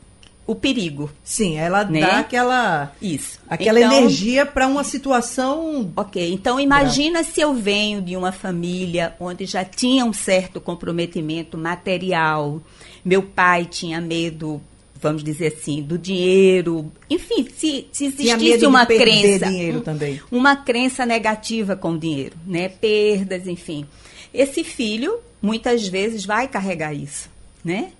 o 0.46 0.54
perigo. 0.54 1.10
Sim, 1.24 1.56
ela 1.58 1.84
Né? 1.84 2.00
dá 2.00 2.18
aquela, 2.20 2.92
Isso. 3.02 3.38
aquela 3.48 3.80
Então, 3.80 3.92
energia 3.98 4.46
para 4.46 4.66
uma 4.66 4.84
situação. 4.84 5.90
Ok, 5.96 6.32
então 6.32 6.60
imagina 6.60 7.24
se 7.24 7.40
eu 7.40 7.52
venho 7.54 8.00
de 8.00 8.16
uma 8.16 8.30
família 8.32 9.14
onde 9.18 9.44
já 9.44 9.64
tinha 9.64 10.04
um 10.04 10.12
certo 10.12 10.60
comprometimento 10.60 11.58
material, 11.58 12.60
meu 13.04 13.22
pai 13.22 13.64
tinha 13.64 14.00
medo, 14.00 14.60
vamos 15.00 15.22
dizer 15.24 15.48
assim, 15.48 15.82
do 15.82 15.98
dinheiro, 15.98 16.90
enfim, 17.10 17.46
se, 17.56 17.86
se 17.92 18.06
existisse 18.06 18.66
uma 18.66 18.86
crença, 18.86 19.46
dinheiro 19.46 19.78
um- 19.78 19.82
também. 19.82 20.20
uma 20.30 20.54
crença 20.56 21.04
negativa 21.04 21.74
com 21.76 21.92
o 21.92 21.98
dinheiro, 21.98 22.36
né, 22.46 22.68
perdas, 22.68 23.46
enfim, 23.46 23.84
esse 24.32 24.62
filho 24.64 25.18
muitas 25.42 25.86
vezes 25.86 26.24
vai 26.24 26.48
carregar 26.48 26.92
isso, 26.94 27.28
né, 27.64 27.90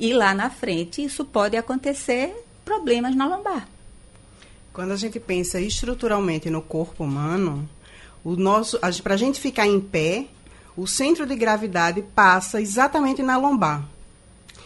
e 0.00 0.14
lá 0.14 0.34
na 0.34 0.48
frente 0.48 1.04
isso 1.04 1.24
pode 1.24 1.56
acontecer 1.56 2.34
problemas 2.64 3.14
na 3.14 3.28
lombar. 3.28 3.68
Quando 4.72 4.92
a 4.92 4.96
gente 4.96 5.20
pensa 5.20 5.60
estruturalmente 5.60 6.48
no 6.48 6.62
corpo 6.62 7.04
humano, 7.04 7.68
o 8.24 8.34
nosso, 8.34 8.78
para 9.02 9.14
a 9.14 9.18
gente 9.18 9.38
ficar 9.38 9.66
em 9.66 9.78
pé, 9.78 10.26
o 10.76 10.86
centro 10.86 11.26
de 11.26 11.36
gravidade 11.36 12.02
passa 12.14 12.60
exatamente 12.60 13.22
na 13.22 13.36
lombar. 13.36 13.86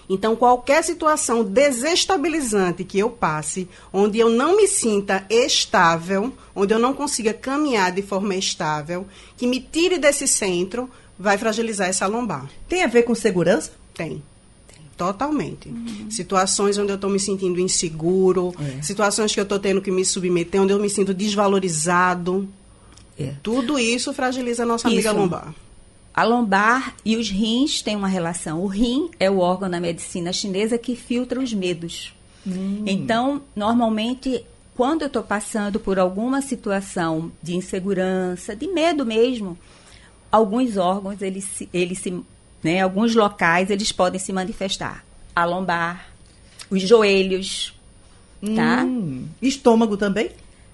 Então, 0.08 0.36
qualquer 0.36 0.84
situação 0.84 1.42
desestabilizante 1.42 2.84
que 2.84 2.98
eu 2.98 3.08
passe, 3.08 3.66
onde 3.90 4.18
eu 4.18 4.28
não 4.28 4.54
me 4.54 4.68
sinta 4.68 5.24
estável, 5.30 6.32
onde 6.54 6.74
eu 6.74 6.78
não 6.78 6.92
consiga 6.92 7.32
caminhar 7.32 7.90
de 7.90 8.02
forma 8.02 8.36
estável, 8.36 9.06
que 9.36 9.46
me 9.46 9.58
tire 9.60 9.96
desse 9.96 10.28
centro, 10.28 10.90
vai 11.18 11.38
fragilizar 11.38 11.88
essa 11.88 12.06
lombar. 12.06 12.50
Tem 12.68 12.84
a 12.84 12.86
ver 12.86 13.04
com 13.04 13.14
segurança? 13.14 13.72
Tem. 13.94 14.22
Totalmente. 14.96 15.72
Situações 16.10 16.78
onde 16.78 16.92
eu 16.92 16.96
estou 16.96 17.10
me 17.10 17.18
sentindo 17.18 17.60
inseguro, 17.60 18.54
situações 18.82 19.34
que 19.34 19.40
eu 19.40 19.44
estou 19.44 19.58
tendo 19.58 19.82
que 19.82 19.90
me 19.90 20.04
submeter, 20.04 20.62
onde 20.62 20.72
eu 20.72 20.78
me 20.78 20.88
sinto 20.88 21.12
desvalorizado. 21.12 22.48
É. 23.18 23.34
Tudo 23.42 23.78
isso 23.78 24.12
fragiliza 24.12 24.64
a 24.64 24.66
nossa 24.66 24.88
amiga 24.88 25.10
Isso. 25.10 25.18
lombar. 25.18 25.54
A 26.12 26.22
lombar 26.22 26.94
e 27.04 27.16
os 27.16 27.28
rins 27.28 27.82
têm 27.82 27.96
uma 27.96 28.08
relação. 28.08 28.62
O 28.62 28.66
rim 28.66 29.10
é 29.18 29.30
o 29.30 29.38
órgão 29.38 29.68
da 29.68 29.80
medicina 29.80 30.32
chinesa 30.32 30.78
que 30.78 30.94
filtra 30.94 31.40
os 31.40 31.52
medos. 31.52 32.12
Então, 32.86 33.42
normalmente, 33.56 34.44
quando 34.76 35.02
eu 35.02 35.06
estou 35.06 35.22
passando 35.22 35.80
por 35.80 35.98
alguma 35.98 36.42
situação 36.42 37.32
de 37.42 37.56
insegurança, 37.56 38.54
de 38.54 38.66
medo 38.66 39.06
mesmo, 39.06 39.56
alguns 40.30 40.76
órgãos, 40.76 41.22
eles, 41.22 41.62
eles 41.72 41.98
se, 41.98 42.22
né, 42.64 42.80
alguns 42.80 43.14
locais, 43.14 43.70
eles 43.70 43.92
podem 43.92 44.18
se 44.18 44.32
manifestar. 44.32 45.04
A 45.36 45.44
lombar, 45.44 46.08
os 46.70 46.80
joelhos, 46.82 47.74
tá? 48.56 48.82
Hum. 48.84 49.26
Estômago 49.42 49.96
também? 49.96 50.30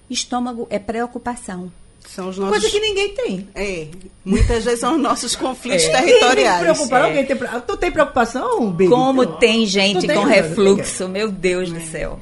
Estômago 0.09 0.67
é 0.69 0.79
preocupação. 0.79 1.71
São 2.07 2.29
os 2.29 2.37
nossos. 2.37 2.59
Coisa 2.59 2.69
que 2.69 2.79
ninguém 2.79 3.13
tem. 3.13 3.47
É, 3.53 3.87
muitas 4.25 4.63
vezes 4.65 4.79
são 4.79 4.95
os 4.95 5.01
nossos 5.01 5.35
conflitos 5.35 5.83
se 5.85 5.91
territoriais. 5.91 6.79
não? 6.89 6.97
É. 6.97 7.01
Alguém 7.03 7.25
tem 7.25 7.37
Tu 7.67 7.77
tem 7.77 7.91
preocupação, 7.91 8.71
Baby? 8.71 8.87
Como 8.89 9.25
Tu- 9.25 9.37
tem 9.37 9.65
gente 9.65 10.07
tem, 10.07 10.15
com 10.15 10.23
refluxo, 10.23 11.07
meu 11.07 11.31
Deus 11.31 11.71
do 11.71 11.79
céu. 11.79 12.19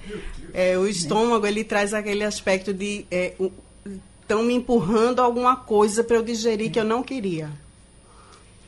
É, 0.53 0.77
o 0.77 0.87
estômago 0.87 1.45
ele 1.47 1.63
traz 1.63 1.93
aquele 1.93 2.23
aspecto 2.23 2.73
de 2.73 3.05
estão 4.21 4.43
me 4.43 4.53
empurrando 4.53 5.19
alguma 5.21 5.55
coisa 5.55 6.03
para 6.03 6.17
eu 6.17 6.23
digerir 6.23 6.71
que 6.71 6.79
eu 6.79 6.83
não 6.85 7.01
queria. 7.01 7.49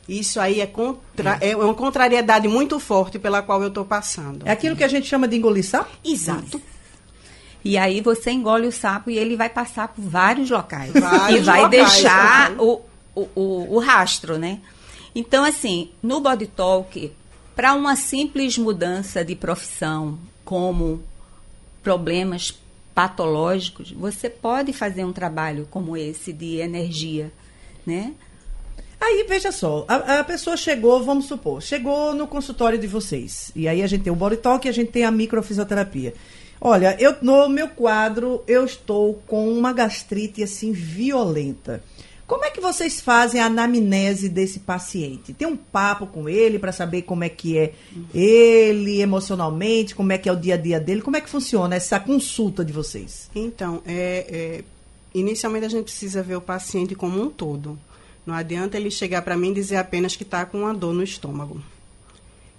Isso 0.08 0.40
aí 0.40 0.60
é, 0.60 0.66
contra, 0.66 1.38
é 1.40 1.54
uma 1.54 1.74
contrariedade 1.74 2.48
muito 2.48 2.80
forte 2.80 3.18
pela 3.18 3.42
qual 3.42 3.62
eu 3.62 3.68
estou 3.68 3.84
passando. 3.84 4.46
É 4.46 4.50
aquilo 4.50 4.76
que 4.76 4.84
a 4.84 4.88
gente 4.88 5.06
chama 5.06 5.28
de 5.28 5.36
engolir 5.36 5.64
sapo? 5.64 5.90
Exato. 6.04 6.60
E 7.64 7.78
aí 7.78 8.00
você 8.00 8.32
engole 8.32 8.66
o 8.66 8.72
sapo 8.72 9.10
e 9.10 9.16
ele 9.16 9.36
vai 9.36 9.48
passar 9.48 9.88
por 9.88 10.02
vários 10.02 10.50
locais. 10.50 10.92
Vários 10.92 11.40
e 11.40 11.42
vai 11.44 11.62
locais, 11.62 11.92
deixar 11.92 12.50
né? 12.50 12.56
o, 12.58 12.80
o, 13.14 13.28
o, 13.34 13.76
o 13.76 13.78
rastro, 13.78 14.36
né? 14.36 14.58
Então, 15.14 15.44
assim, 15.44 15.90
no 16.02 16.20
Body 16.20 16.46
Talk, 16.46 17.12
para 17.54 17.74
uma 17.74 17.94
simples 17.94 18.58
mudança 18.58 19.24
de 19.24 19.36
profissão, 19.36 20.18
como 20.44 21.02
problemas 21.82 22.58
patológicos, 22.94 23.92
você 23.92 24.28
pode 24.28 24.72
fazer 24.72 25.04
um 25.04 25.12
trabalho 25.12 25.66
como 25.70 25.96
esse 25.96 26.32
de 26.32 26.56
energia, 26.56 27.32
né? 27.86 28.12
Aí, 29.04 29.26
veja 29.28 29.50
só, 29.50 29.84
a, 29.88 30.20
a 30.20 30.24
pessoa 30.24 30.56
chegou, 30.56 31.02
vamos 31.02 31.24
supor, 31.24 31.60
chegou 31.60 32.14
no 32.14 32.28
consultório 32.28 32.78
de 32.78 32.86
vocês. 32.86 33.50
E 33.56 33.66
aí 33.66 33.82
a 33.82 33.86
gente 33.88 34.04
tem 34.04 34.12
o 34.12 34.16
body 34.16 34.36
talk 34.36 34.64
e 34.64 34.70
a 34.70 34.72
gente 34.72 34.92
tem 34.92 35.04
a 35.04 35.10
microfisioterapia. 35.10 36.14
Olha, 36.60 36.96
eu 37.00 37.16
no 37.20 37.48
meu 37.48 37.66
quadro 37.66 38.44
eu 38.46 38.64
estou 38.64 39.20
com 39.26 39.52
uma 39.52 39.72
gastrite 39.72 40.40
assim 40.44 40.70
violenta. 40.70 41.82
Como 42.28 42.44
é 42.44 42.50
que 42.50 42.60
vocês 42.60 43.00
fazem 43.00 43.40
a 43.40 43.46
anamnese 43.46 44.28
desse 44.28 44.60
paciente? 44.60 45.34
Tem 45.34 45.48
um 45.48 45.56
papo 45.56 46.06
com 46.06 46.28
ele 46.28 46.60
para 46.60 46.70
saber 46.70 47.02
como 47.02 47.24
é 47.24 47.28
que 47.28 47.58
é 47.58 47.72
ele 48.14 49.00
emocionalmente, 49.00 49.96
como 49.96 50.12
é 50.12 50.18
que 50.18 50.28
é 50.28 50.32
o 50.32 50.36
dia 50.36 50.54
a 50.54 50.56
dia 50.56 50.78
dele, 50.78 51.02
como 51.02 51.16
é 51.16 51.20
que 51.20 51.28
funciona 51.28 51.74
essa 51.74 51.98
consulta 51.98 52.64
de 52.64 52.72
vocês? 52.72 53.28
Então, 53.34 53.82
é, 53.84 54.26
é, 54.30 54.64
inicialmente 55.12 55.66
a 55.66 55.68
gente 55.68 55.86
precisa 55.86 56.22
ver 56.22 56.36
o 56.36 56.40
paciente 56.40 56.94
como 56.94 57.20
um 57.20 57.28
todo. 57.28 57.76
Não 58.24 58.34
adianta 58.34 58.76
ele 58.76 58.90
chegar 58.90 59.22
para 59.22 59.36
mim 59.36 59.50
e 59.50 59.54
dizer 59.54 59.76
apenas 59.76 60.14
que 60.14 60.22
está 60.22 60.46
com 60.46 60.60
uma 60.60 60.74
dor 60.74 60.94
no 60.94 61.02
estômago. 61.02 61.60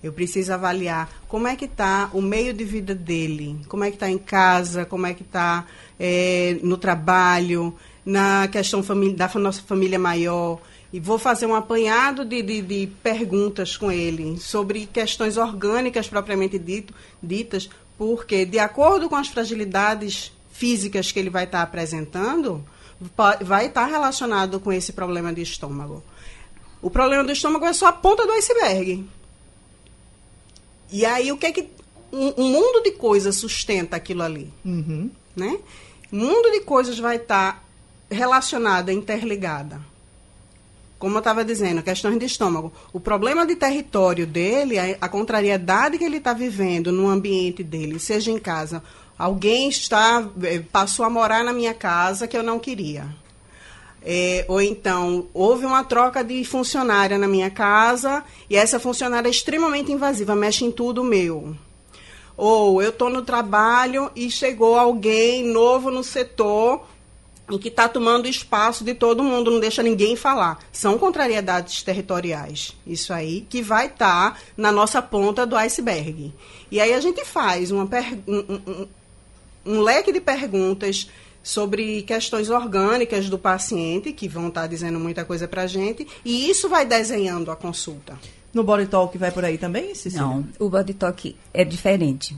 Eu 0.03 0.11
preciso 0.11 0.51
avaliar 0.51 1.09
como 1.29 1.47
é 1.47 1.55
que 1.55 1.63
está 1.63 2.09
o 2.11 2.21
meio 2.21 2.53
de 2.53 2.65
vida 2.65 2.93
dele, 2.93 3.57
como 3.69 3.85
é 3.85 3.89
que 3.89 3.95
está 3.95 4.09
em 4.09 4.17
casa, 4.17 4.83
como 4.83 5.05
é 5.05 5.13
que 5.13 5.23
está 5.23 5.65
é, 5.97 6.57
no 6.61 6.75
trabalho, 6.75 7.73
na 8.05 8.49
questão 8.49 8.81
da 9.15 9.39
nossa 9.39 9.61
família 9.61 9.97
maior. 9.97 10.59
E 10.91 10.99
vou 10.99 11.17
fazer 11.17 11.45
um 11.45 11.55
apanhado 11.55 12.25
de, 12.25 12.41
de, 12.41 12.61
de 12.61 12.87
perguntas 13.01 13.77
com 13.77 13.89
ele 13.89 14.37
sobre 14.37 14.85
questões 14.85 15.37
orgânicas 15.37 16.07
propriamente 16.07 16.59
dito, 16.59 16.93
ditas, 17.21 17.69
porque, 17.97 18.45
de 18.45 18.59
acordo 18.59 19.07
com 19.07 19.15
as 19.15 19.29
fragilidades 19.29 20.33
físicas 20.51 21.11
que 21.11 21.19
ele 21.19 21.29
vai 21.29 21.45
estar 21.45 21.59
tá 21.59 21.63
apresentando, 21.63 22.63
vai 23.41 23.67
estar 23.67 23.85
tá 23.85 23.87
relacionado 23.87 24.59
com 24.59 24.71
esse 24.71 24.93
problema 24.93 25.33
de 25.33 25.41
estômago. 25.41 26.03
O 26.81 26.89
problema 26.89 27.23
do 27.23 27.31
estômago 27.31 27.65
é 27.65 27.73
só 27.73 27.87
a 27.87 27.93
ponta 27.93 28.25
do 28.25 28.33
iceberg. 28.33 29.07
E 30.91 31.05
aí, 31.05 31.31
o 31.31 31.37
que 31.37 31.45
é 31.45 31.51
que. 31.51 31.69
Um, 32.11 32.43
um 32.43 32.51
mundo 32.51 32.83
de 32.83 32.91
coisas 32.91 33.35
sustenta 33.35 33.95
aquilo 33.95 34.21
ali. 34.21 34.53
Uhum. 34.63 35.09
Né? 35.35 35.57
Um 36.11 36.19
mundo 36.19 36.51
de 36.51 36.59
coisas 36.59 36.99
vai 36.99 37.15
estar 37.15 37.53
tá 37.53 37.63
relacionada, 38.11 38.93
interligada. 38.93 39.81
Como 40.99 41.15
eu 41.15 41.19
estava 41.19 41.43
dizendo, 41.43 41.81
questões 41.81 42.19
de 42.19 42.25
estômago. 42.25 42.71
O 42.93 42.99
problema 42.99 43.45
de 43.45 43.55
território 43.55 44.27
dele, 44.27 44.77
a, 44.77 44.97
a 45.01 45.09
contrariedade 45.09 45.97
que 45.97 46.03
ele 46.03 46.17
está 46.17 46.33
vivendo 46.33 46.91
no 46.91 47.09
ambiente 47.09 47.63
dele, 47.63 47.99
seja 47.99 48.31
em 48.31 48.37
casa, 48.37 48.83
alguém 49.17 49.69
está 49.69 50.27
eh, 50.43 50.61
passou 50.71 51.05
a 51.05 51.09
morar 51.09 51.43
na 51.43 51.53
minha 51.53 51.73
casa 51.73 52.27
que 52.27 52.37
eu 52.37 52.43
não 52.43 52.59
queria. 52.59 53.07
É, 54.05 54.43
ou 54.49 54.61
então, 54.61 55.27
houve 55.33 55.65
uma 55.65 55.83
troca 55.83 56.23
de 56.23 56.43
funcionária 56.43 57.17
na 57.17 57.27
minha 57.27 57.49
casa 57.49 58.23
e 58.49 58.55
essa 58.57 58.79
funcionária 58.79 59.29
é 59.29 59.31
extremamente 59.31 59.91
invasiva, 59.91 60.35
mexe 60.35 60.65
em 60.65 60.71
tudo 60.71 61.03
meu. 61.03 61.55
Ou 62.35 62.81
eu 62.81 62.89
estou 62.89 63.09
no 63.09 63.21
trabalho 63.21 64.11
e 64.15 64.29
chegou 64.29 64.77
alguém 64.77 65.45
novo 65.45 65.89
no 65.89 66.03
setor 66.03 66.85
e 67.49 67.59
que 67.59 67.67
está 67.67 67.87
tomando 67.87 68.27
espaço 68.27 68.83
de 68.83 68.93
todo 68.93 69.23
mundo, 69.23 69.51
não 69.51 69.59
deixa 69.59 69.83
ninguém 69.83 70.15
falar. 70.15 70.59
São 70.71 70.97
contrariedades 70.97 71.83
territoriais. 71.83 72.75
Isso 72.85 73.13
aí 73.13 73.41
que 73.49 73.61
vai 73.61 73.87
estar 73.87 74.33
tá 74.33 74.39
na 74.57 74.71
nossa 74.71 75.01
ponta 75.01 75.45
do 75.45 75.55
iceberg. 75.55 76.33
E 76.71 76.81
aí 76.81 76.93
a 76.93 76.99
gente 76.99 77.23
faz 77.23 77.69
uma 77.69 77.87
um, 78.27 78.87
um, 79.65 79.81
leque 79.81 80.11
de 80.11 80.21
perguntas 80.21 81.09
sobre 81.41 82.03
questões 82.03 82.49
orgânicas 82.49 83.29
do 83.29 83.37
paciente, 83.37 84.13
que 84.13 84.27
vão 84.27 84.47
estar 84.47 84.67
dizendo 84.67 84.99
muita 84.99 85.25
coisa 85.25 85.47
para 85.47 85.63
a 85.63 85.67
gente, 85.67 86.07
e 86.23 86.49
isso 86.49 86.69
vai 86.69 86.85
desenhando 86.85 87.51
a 87.51 87.55
consulta. 87.55 88.17
No 88.53 88.63
Body 88.63 88.85
Talk 88.85 89.17
vai 89.17 89.31
por 89.31 89.43
aí 89.43 89.57
também, 89.57 89.93
Cecília? 89.95 90.25
Não, 90.25 90.47
o 90.59 90.69
Body 90.69 90.93
Talk 90.93 91.35
é 91.53 91.65
diferente. 91.65 92.37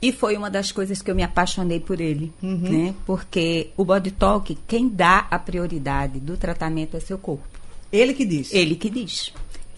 E 0.00 0.12
foi 0.12 0.36
uma 0.36 0.50
das 0.50 0.70
coisas 0.70 1.00
que 1.00 1.10
eu 1.10 1.14
me 1.14 1.22
apaixonei 1.22 1.80
por 1.80 1.98
ele, 1.98 2.30
uhum. 2.42 2.58
né? 2.58 2.94
Porque 3.06 3.70
o 3.74 3.84
Body 3.84 4.10
Talk, 4.10 4.56
quem 4.68 4.86
dá 4.86 5.26
a 5.30 5.38
prioridade 5.38 6.20
do 6.20 6.36
tratamento 6.36 6.96
é 6.96 7.00
seu 7.00 7.16
corpo. 7.16 7.48
Ele 7.90 8.12
que 8.12 8.26
diz. 8.26 8.52
Ele 8.52 8.76
que 8.76 8.90
diz. 8.90 9.32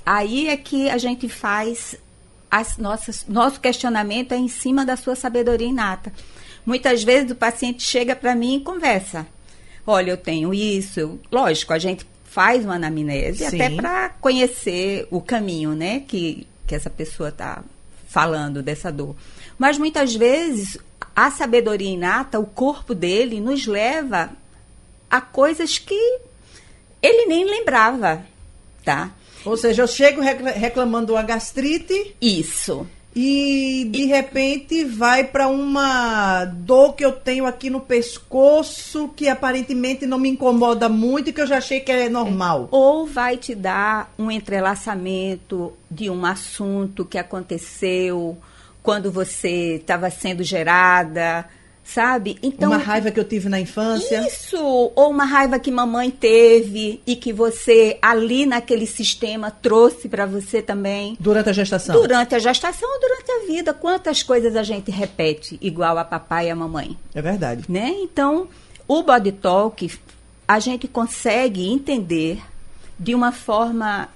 Aí 0.04 0.48
é 0.48 0.56
que 0.56 0.90
a 0.90 0.98
gente 0.98 1.28
faz 1.28 1.96
as 2.50 2.76
nossas, 2.78 3.24
nosso 3.28 3.60
questionamento 3.60 4.32
é 4.32 4.36
em 4.36 4.48
cima 4.48 4.84
da 4.84 4.96
sua 4.96 5.14
sabedoria 5.14 5.68
inata. 5.68 6.12
Muitas 6.66 7.04
vezes 7.04 7.30
o 7.30 7.36
paciente 7.36 7.84
chega 7.84 8.16
para 8.16 8.34
mim 8.34 8.56
e 8.56 8.60
conversa. 8.60 9.24
Olha, 9.86 10.10
eu 10.10 10.16
tenho 10.16 10.52
isso. 10.52 10.98
Eu, 10.98 11.20
lógico, 11.30 11.72
a 11.72 11.78
gente 11.78 12.04
faz 12.24 12.64
uma 12.64 12.74
anamnese 12.74 13.48
Sim. 13.48 13.62
até 13.62 13.70
para 13.70 14.08
conhecer 14.08 15.06
o 15.10 15.20
caminho, 15.20 15.74
né, 15.74 16.00
que, 16.00 16.46
que 16.66 16.74
essa 16.74 16.90
pessoa 16.90 17.28
está 17.28 17.62
falando 18.08 18.62
dessa 18.62 18.90
dor. 18.90 19.14
Mas 19.56 19.78
muitas 19.78 20.14
vezes 20.14 20.76
a 21.14 21.30
sabedoria 21.30 21.88
inata, 21.88 22.40
o 22.40 22.46
corpo 22.46 22.94
dele 22.94 23.40
nos 23.40 23.66
leva 23.66 24.30
a 25.08 25.20
coisas 25.20 25.78
que 25.78 26.18
ele 27.00 27.26
nem 27.26 27.44
lembrava, 27.44 28.26
tá? 28.84 29.12
Ou 29.44 29.56
seja, 29.56 29.82
eu 29.82 29.88
chego 29.88 30.20
reclamando 30.20 31.12
uma 31.12 31.22
gastrite. 31.22 32.16
Isso 32.20 32.86
e 33.18 33.88
de 33.90 34.04
repente 34.04 34.84
vai 34.84 35.24
para 35.24 35.48
uma 35.48 36.44
dor 36.44 36.92
que 36.92 37.02
eu 37.02 37.12
tenho 37.12 37.46
aqui 37.46 37.70
no 37.70 37.80
pescoço 37.80 39.08
que 39.16 39.26
aparentemente 39.26 40.04
não 40.04 40.18
me 40.18 40.28
incomoda 40.28 40.86
muito 40.86 41.30
e 41.30 41.32
que 41.32 41.40
eu 41.40 41.46
já 41.46 41.56
achei 41.56 41.80
que 41.80 41.90
é 41.90 42.10
normal. 42.10 42.68
Ou 42.70 43.06
vai 43.06 43.38
te 43.38 43.54
dar 43.54 44.12
um 44.18 44.30
entrelaçamento 44.30 45.72
de 45.90 46.10
um 46.10 46.26
assunto 46.26 47.06
que 47.06 47.16
aconteceu 47.16 48.36
quando 48.82 49.10
você 49.10 49.76
estava 49.76 50.10
sendo 50.10 50.42
gerada, 50.42 51.48
sabe? 51.86 52.36
Então 52.42 52.70
uma 52.70 52.78
raiva 52.78 53.10
que 53.10 53.18
eu 53.18 53.24
tive 53.24 53.48
na 53.48 53.60
infância. 53.60 54.26
Isso, 54.26 54.58
ou 54.58 55.10
uma 55.10 55.24
raiva 55.24 55.58
que 55.58 55.70
mamãe 55.70 56.10
teve 56.10 57.00
e 57.06 57.14
que 57.14 57.32
você 57.32 57.96
ali 58.02 58.44
naquele 58.44 58.86
sistema 58.86 59.50
trouxe 59.50 60.08
para 60.08 60.26
você 60.26 60.60
também. 60.60 61.16
Durante 61.20 61.48
a 61.48 61.52
gestação. 61.52 61.94
Durante 61.94 62.34
a 62.34 62.38
gestação 62.38 62.92
ou 62.92 63.00
durante 63.00 63.30
a 63.30 63.46
vida, 63.46 63.72
quantas 63.72 64.22
coisas 64.22 64.56
a 64.56 64.62
gente 64.62 64.90
repete 64.90 65.56
igual 65.62 65.96
a 65.96 66.04
papai 66.04 66.48
e 66.48 66.50
a 66.50 66.56
mamãe? 66.56 66.98
É 67.14 67.22
verdade. 67.22 67.64
Né? 67.68 67.94
Então, 68.00 68.48
o 68.88 69.02
body 69.02 69.32
talk 69.32 69.90
a 70.48 70.58
gente 70.58 70.88
consegue 70.88 71.68
entender 71.68 72.40
de 72.98 73.14
uma 73.14 73.30
forma 73.30 74.08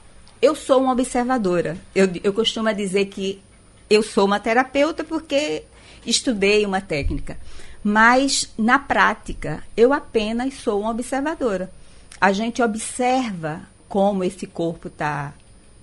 eu 0.43 0.55
sou 0.55 0.81
uma 0.81 0.93
observadora. 0.93 1.77
Eu, 1.95 2.09
eu 2.25 2.33
costumo 2.33 2.73
dizer 2.75 3.07
que 3.07 3.41
eu 3.89 4.03
sou 4.03 4.25
uma 4.25 4.41
terapeuta 4.41 5.05
porque 5.05 5.65
estudei 6.07 6.65
uma 6.65 6.81
técnica. 6.81 7.37
Mas, 7.83 8.51
na 8.59 8.79
prática, 8.79 9.63
eu 9.77 9.93
apenas 9.93 10.55
sou 10.55 10.81
uma 10.81 10.91
observadora. 10.91 11.71
A 12.21 12.33
gente 12.33 12.63
observa 12.63 13.63
como 13.89 14.23
esse 14.23 14.47
corpo 14.47 14.89
está. 14.89 15.33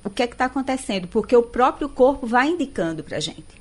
O 0.04 0.10
que 0.10 0.24
é 0.24 0.28
que 0.28 0.34
está 0.34 0.46
acontecendo? 0.46 1.08
Porque 1.08 1.36
o 1.36 1.44
próprio 1.44 1.90
corpo 1.90 2.28
vai 2.28 2.50
indicando 2.50 3.04
para 3.04 3.18
a 3.18 3.20
gente. 3.20 3.58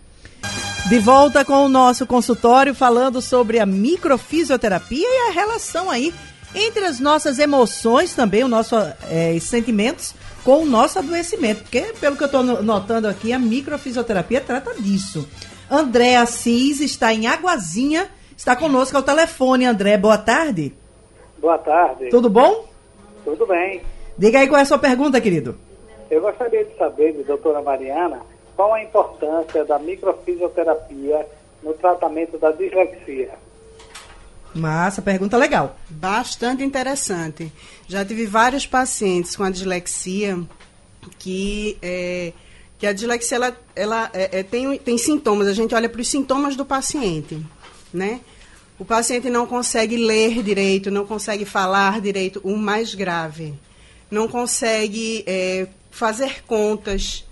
De 0.89 0.99
volta 0.99 1.45
com 1.45 1.65
o 1.65 1.69
nosso 1.69 2.07
consultório, 2.07 2.75
falando 2.75 3.21
sobre 3.21 3.59
a 3.59 3.67
microfisioterapia 3.67 5.07
e 5.09 5.31
a 5.31 5.33
relação 5.33 5.91
aí 5.91 6.15
entre 6.55 6.85
as 6.85 7.01
nossas 7.01 7.39
emoções 7.39 8.15
também, 8.15 8.45
os 8.45 8.51
nossos 8.51 8.79
é, 9.11 9.37
sentimentos, 9.41 10.15
com 10.45 10.63
o 10.63 10.67
nosso 10.67 10.99
adoecimento. 10.99 11.63
Porque, 11.63 11.93
pelo 12.01 12.17
que 12.17 12.23
eu 12.23 12.27
estou 12.27 12.43
notando 12.63 13.09
aqui, 13.09 13.33
a 13.33 13.39
microfisioterapia 13.39 14.41
trata 14.41 14.75
disso. 14.81 15.29
André 15.69 16.17
Assis 16.17 16.81
está 16.81 17.13
em 17.13 17.27
Águazinha, 17.27 18.09
está 18.37 18.55
conosco 18.55 18.97
ao 18.97 19.03
telefone. 19.03 19.65
André, 19.65 19.97
boa 19.97 20.19
tarde. 20.19 20.75
Boa 21.39 21.59
tarde. 21.59 22.09
Tudo 22.09 22.29
bom? 22.29 22.67
Tudo 23.25 23.47
bem. 23.47 23.83
Diga 24.17 24.39
aí 24.41 24.49
qual 24.49 24.59
é 24.59 24.63
a 24.63 24.67
sua 24.67 24.79
pergunta, 24.79 25.21
querido. 25.21 25.57
Eu 26.11 26.21
gostaria 26.21 26.65
de 26.65 26.77
saber, 26.77 27.13
de 27.13 27.25
doutora 27.25 27.61
Mariana, 27.61 28.21
qual 28.55 28.73
a 28.73 28.83
importância 28.83 29.65
da 29.65 29.79
microfisioterapia 29.79 31.27
no 31.63 31.75
tratamento 31.75 32.39
da 32.39 32.53
dislexia. 32.53 33.31
Massa, 34.55 35.03
pergunta 35.03 35.37
legal. 35.37 35.77
Bastante 35.91 36.63
interessante. 36.63 37.53
Já 37.89 38.05
tive 38.05 38.27
vários 38.27 38.67
pacientes 38.67 39.37
com 39.37 39.43
a 39.43 39.51
dislexia 39.51 40.39
que 41.19 41.77
é, 41.83 42.33
que 42.79 42.87
a 42.87 42.93
dislexia 42.93 43.37
ela, 43.37 43.57
ela 43.75 44.11
é, 44.15 44.41
é, 44.41 44.43
tem, 44.43 44.79
tem 44.79 44.97
sintomas. 44.97 45.49
A 45.49 45.53
gente 45.53 45.75
olha 45.75 45.89
para 45.89 46.01
os 46.01 46.09
sintomas 46.09 46.57
do 46.57 46.65
paciente, 46.65 47.45
né? 47.97 48.21
O 48.79 48.85
paciente 48.85 49.31
não 49.31 49.47
consegue 49.47 49.97
ler 49.97 50.43
direito, 50.43 50.91
não 50.91 51.07
consegue 51.07 51.45
falar 51.45 52.01
direito, 52.01 52.41
o 52.45 52.57
mais 52.57 52.95
grave. 52.95 53.55
Não 54.11 54.29
consegue 54.29 55.25
é, 55.27 55.67
fazer 55.91 56.45
contas. 56.45 57.25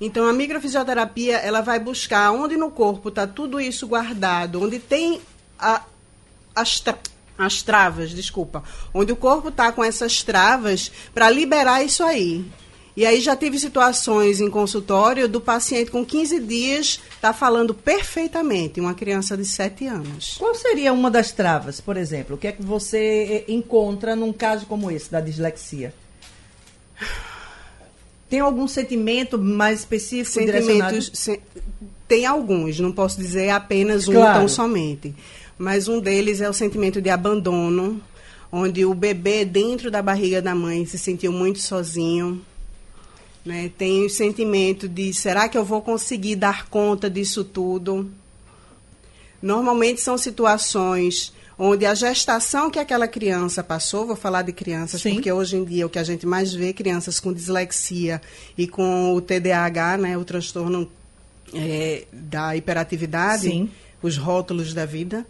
Então, 0.00 0.26
a 0.26 0.32
microfisioterapia, 0.32 1.36
ela 1.38 1.60
vai 1.60 1.78
buscar 1.80 2.30
onde 2.30 2.56
no 2.56 2.70
corpo 2.70 3.08
está 3.08 3.26
tudo 3.26 3.60
isso 3.60 3.86
guardado, 3.86 4.62
onde 4.62 4.78
tem 4.78 5.20
a, 5.58 5.82
as, 6.54 6.78
tra 6.78 6.96
as 7.36 7.62
travas, 7.62 8.10
desculpa, 8.10 8.62
onde 8.92 9.12
o 9.12 9.16
corpo 9.16 9.48
está 9.48 9.72
com 9.72 9.82
essas 9.82 10.22
travas 10.22 10.90
para 11.12 11.28
liberar 11.28 11.82
isso 11.82 12.04
aí. 12.04 12.44
E 12.96 13.04
aí 13.04 13.20
já 13.20 13.34
tive 13.34 13.58
situações 13.58 14.40
em 14.40 14.48
consultório 14.48 15.28
do 15.28 15.40
paciente 15.40 15.90
com 15.90 16.04
15 16.04 16.40
dias 16.40 17.00
tá 17.20 17.32
falando 17.32 17.74
perfeitamente, 17.74 18.80
uma 18.80 18.94
criança 18.94 19.36
de 19.36 19.44
7 19.44 19.86
anos. 19.86 20.36
Qual 20.38 20.54
seria 20.54 20.92
uma 20.92 21.10
das 21.10 21.32
travas, 21.32 21.80
por 21.80 21.96
exemplo? 21.96 22.36
O 22.36 22.38
que 22.38 22.46
é 22.46 22.52
que 22.52 22.62
você 22.62 23.44
eh, 23.48 23.52
encontra 23.52 24.14
num 24.14 24.32
caso 24.32 24.66
como 24.66 24.90
esse, 24.92 25.10
da 25.10 25.20
dislexia? 25.20 25.92
Tem 28.28 28.38
algum 28.38 28.68
sentimento 28.68 29.38
mais 29.38 29.80
específico 29.80 30.32
Sentimentos, 30.32 31.10
se, 31.14 31.40
tem 32.06 32.26
alguns, 32.26 32.78
não 32.78 32.92
posso 32.92 33.18
dizer 33.18 33.50
apenas 33.50 34.06
um 34.06 34.12
claro. 34.12 34.40
tão 34.40 34.48
somente. 34.48 35.14
Mas 35.58 35.88
um 35.88 36.00
deles 36.00 36.40
é 36.40 36.48
o 36.48 36.52
sentimento 36.52 37.00
de 37.00 37.10
abandono, 37.10 38.00
onde 38.52 38.84
o 38.84 38.94
bebê 38.94 39.44
dentro 39.44 39.90
da 39.90 40.02
barriga 40.02 40.40
da 40.40 40.54
mãe 40.54 40.86
se 40.86 40.98
sentiu 40.98 41.32
muito 41.32 41.60
sozinho. 41.60 42.44
Né? 43.44 43.70
Tem 43.76 44.06
o 44.06 44.10
sentimento 44.10 44.88
de 44.88 45.12
será 45.12 45.48
que 45.48 45.58
eu 45.58 45.64
vou 45.64 45.82
conseguir 45.82 46.36
dar 46.36 46.68
conta 46.68 47.10
disso 47.10 47.44
tudo? 47.44 48.10
Normalmente 49.42 50.00
são 50.00 50.16
situações 50.16 51.32
onde 51.58 51.86
a 51.86 51.94
gestação 51.94 52.70
que 52.70 52.78
aquela 52.78 53.06
criança 53.06 53.62
passou, 53.62 54.06
vou 54.06 54.16
falar 54.16 54.42
de 54.42 54.52
crianças, 54.52 55.02
Sim. 55.02 55.14
porque 55.14 55.30
hoje 55.30 55.56
em 55.56 55.64
dia 55.64 55.86
o 55.86 55.90
que 55.90 55.98
a 55.98 56.02
gente 56.02 56.26
mais 56.26 56.52
vê 56.52 56.72
crianças 56.72 57.20
com 57.20 57.32
dislexia 57.32 58.20
e 58.56 58.66
com 58.66 59.14
o 59.14 59.20
TDAH, 59.20 59.98
né, 59.98 60.18
o 60.18 60.24
transtorno 60.24 60.90
é, 61.52 62.06
da 62.12 62.56
hiperatividade, 62.56 63.42
Sim. 63.42 63.70
os 64.02 64.16
rótulos 64.16 64.74
da 64.74 64.84
vida. 64.84 65.24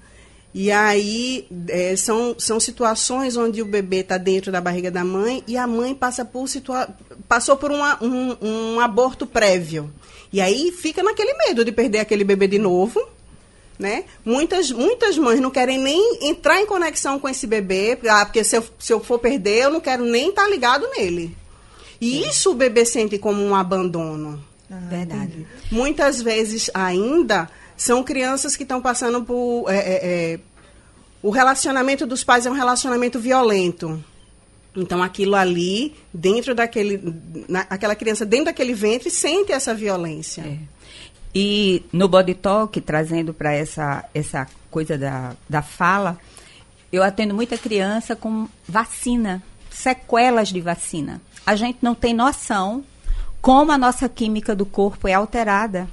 E 0.55 0.71
aí 0.71 1.49
é, 1.69 1.97
são, 1.97 2.37
são 2.39 2.61
situações 2.61 3.37
onde 3.37 3.61
o 3.61 3.67
bebê 3.67 3.99
está 3.99 4.17
dentro 4.17 4.53
da 4.53 4.61
barriga 4.61 4.89
da 4.89 5.05
mãe 5.05 5.43
e 5.49 5.57
a 5.57 5.67
mãe 5.67 5.93
passa 5.93 6.25
por 6.25 6.49
situa 6.49 6.89
passou 7.29 7.57
por 7.57 7.73
uma, 7.73 7.99
um, 8.01 8.37
um 8.41 8.81
aborto 8.81 9.27
prévio. 9.27 9.93
E 10.33 10.41
aí 10.41 10.71
fica 10.71 11.03
naquele 11.03 11.35
medo 11.35 11.65
de 11.65 11.73
perder 11.73 11.99
aquele 11.99 12.23
bebê 12.23 12.47
de 12.47 12.59
novo. 12.59 13.05
Né? 13.77 14.05
Muitas, 14.25 14.71
muitas 14.71 15.19
mães 15.19 15.41
não 15.41 15.51
querem 15.51 15.79
nem 15.79 16.29
entrar 16.29 16.61
em 16.61 16.67
conexão 16.67 17.19
com 17.19 17.29
esse 17.29 17.45
bebê, 17.45 17.99
ah, 18.09 18.25
porque 18.25 18.45
se 18.45 18.57
eu, 18.57 18.65
se 18.79 18.93
eu 18.93 19.01
for 19.01 19.19
perder, 19.19 19.65
eu 19.65 19.71
não 19.71 19.81
quero 19.81 20.05
nem 20.05 20.29
estar 20.29 20.45
tá 20.45 20.49
ligado 20.49 20.89
nele. 20.97 21.37
E 22.01 22.23
é. 22.23 22.29
isso 22.29 22.53
o 22.53 22.55
bebê 22.55 22.85
sente 22.85 23.19
como 23.19 23.43
um 23.43 23.53
abandono. 23.53 24.41
Ah, 24.71 24.77
Verdade. 24.89 25.45
Muitas 25.73 26.23
vezes 26.23 26.71
ainda 26.73 27.51
são 27.77 28.03
crianças 28.03 28.57
que 28.57 28.63
estão 28.63 28.81
passando 28.81 29.23
por. 29.25 29.69
É, 29.69 29.77
é, 29.77 30.33
é, 30.35 30.41
o 31.23 31.31
relacionamento 31.31 32.07
dos 32.07 32.23
pais 32.23 32.47
é 32.47 32.51
um 32.51 32.55
relacionamento 32.55 33.19
violento. 33.19 34.03
Então, 34.77 35.03
aquilo 35.03 35.37
ali, 35.37 35.95
dentro 36.13 36.55
daquele. 36.55 37.01
Na, 37.49 37.61
aquela 37.71 37.95
criança 37.95 38.25
dentro 38.25 38.47
daquele 38.47 38.75
ventre 38.75 39.11
sente 39.11 39.53
essa 39.53 39.75
violência. 39.75 40.43
É. 40.43 40.59
E 41.35 41.85
no 41.93 42.09
Body 42.09 42.35
Talk, 42.35 42.81
trazendo 42.81 43.35
para 43.35 43.53
essa, 43.53 44.05
essa 44.15 44.47
coisa 44.71 44.97
da, 44.97 45.35
da 45.49 45.63
fala, 45.63 46.19
eu 46.93 47.03
atendo 47.03 47.35
muita 47.35 47.59
criança 47.59 48.15
com 48.15 48.49
vacina, 48.69 49.43
sequelas 49.69 50.49
de 50.49 50.61
vacina. 50.61 51.21
A 51.45 51.57
gente 51.57 51.79
não 51.83 51.95
tem 51.95 52.15
noção 52.15 52.85
como 53.41 53.73
a 53.73 53.79
nossa 53.79 54.09
química 54.09 54.55
do 54.55 54.65
corpo 54.65 55.09
é 55.09 55.13
alterada 55.13 55.89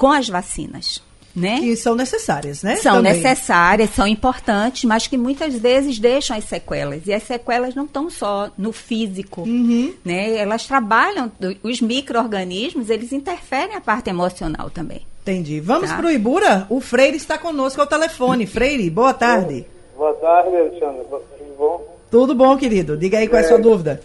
com 0.00 0.10
as 0.10 0.30
vacinas. 0.30 1.02
Né? 1.36 1.60
Que 1.60 1.76
são 1.76 1.94
necessárias, 1.94 2.62
né? 2.64 2.74
São 2.76 2.96
Também. 2.96 3.12
necessárias, 3.12 3.90
são 3.90 4.04
importantes, 4.04 4.82
mas 4.82 5.06
que 5.06 5.16
muitas 5.16 5.54
vezes 5.54 5.96
deixam 6.00 6.36
as 6.36 6.42
sequelas. 6.42 7.06
E 7.06 7.12
as 7.12 7.22
sequelas 7.22 7.72
não 7.72 7.84
estão 7.84 8.10
só 8.10 8.50
no 8.58 8.72
físico, 8.72 9.42
uhum. 9.42 9.94
né? 10.04 10.36
Elas 10.36 10.66
trabalham, 10.66 11.30
os 11.62 11.80
micro-organismos, 11.80 12.90
eles 12.90 13.12
interferem 13.12 13.76
a 13.76 13.80
parte 13.80 14.10
emocional 14.10 14.70
também. 14.70 15.02
Entendi. 15.22 15.60
Vamos 15.60 15.90
tá? 15.90 15.98
para 15.98 16.06
o 16.06 16.10
Ibura? 16.10 16.66
O 16.68 16.80
Freire 16.80 17.16
está 17.16 17.38
conosco 17.38 17.80
ao 17.80 17.86
telefone. 17.86 18.44
Freire, 18.44 18.90
boa 18.90 19.14
tarde. 19.14 19.64
Boa 19.96 20.14
tarde, 20.14 20.56
Alexandre. 20.56 21.04
Tudo 21.04 21.54
bom? 21.56 21.96
Tudo 22.10 22.34
bom, 22.34 22.56
querido. 22.56 22.96
Diga 22.96 23.18
aí 23.18 23.28
qual 23.28 23.38
é, 23.38 23.42
é 23.42 23.46
a 23.46 23.48
sua 23.48 23.58
dúvida. 23.58 24.00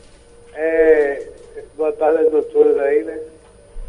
É, 0.54 1.28
boa 1.76 1.92
tarde, 1.94 2.30
doutoras 2.30 2.78
aí, 2.78 3.04
né? 3.04 3.18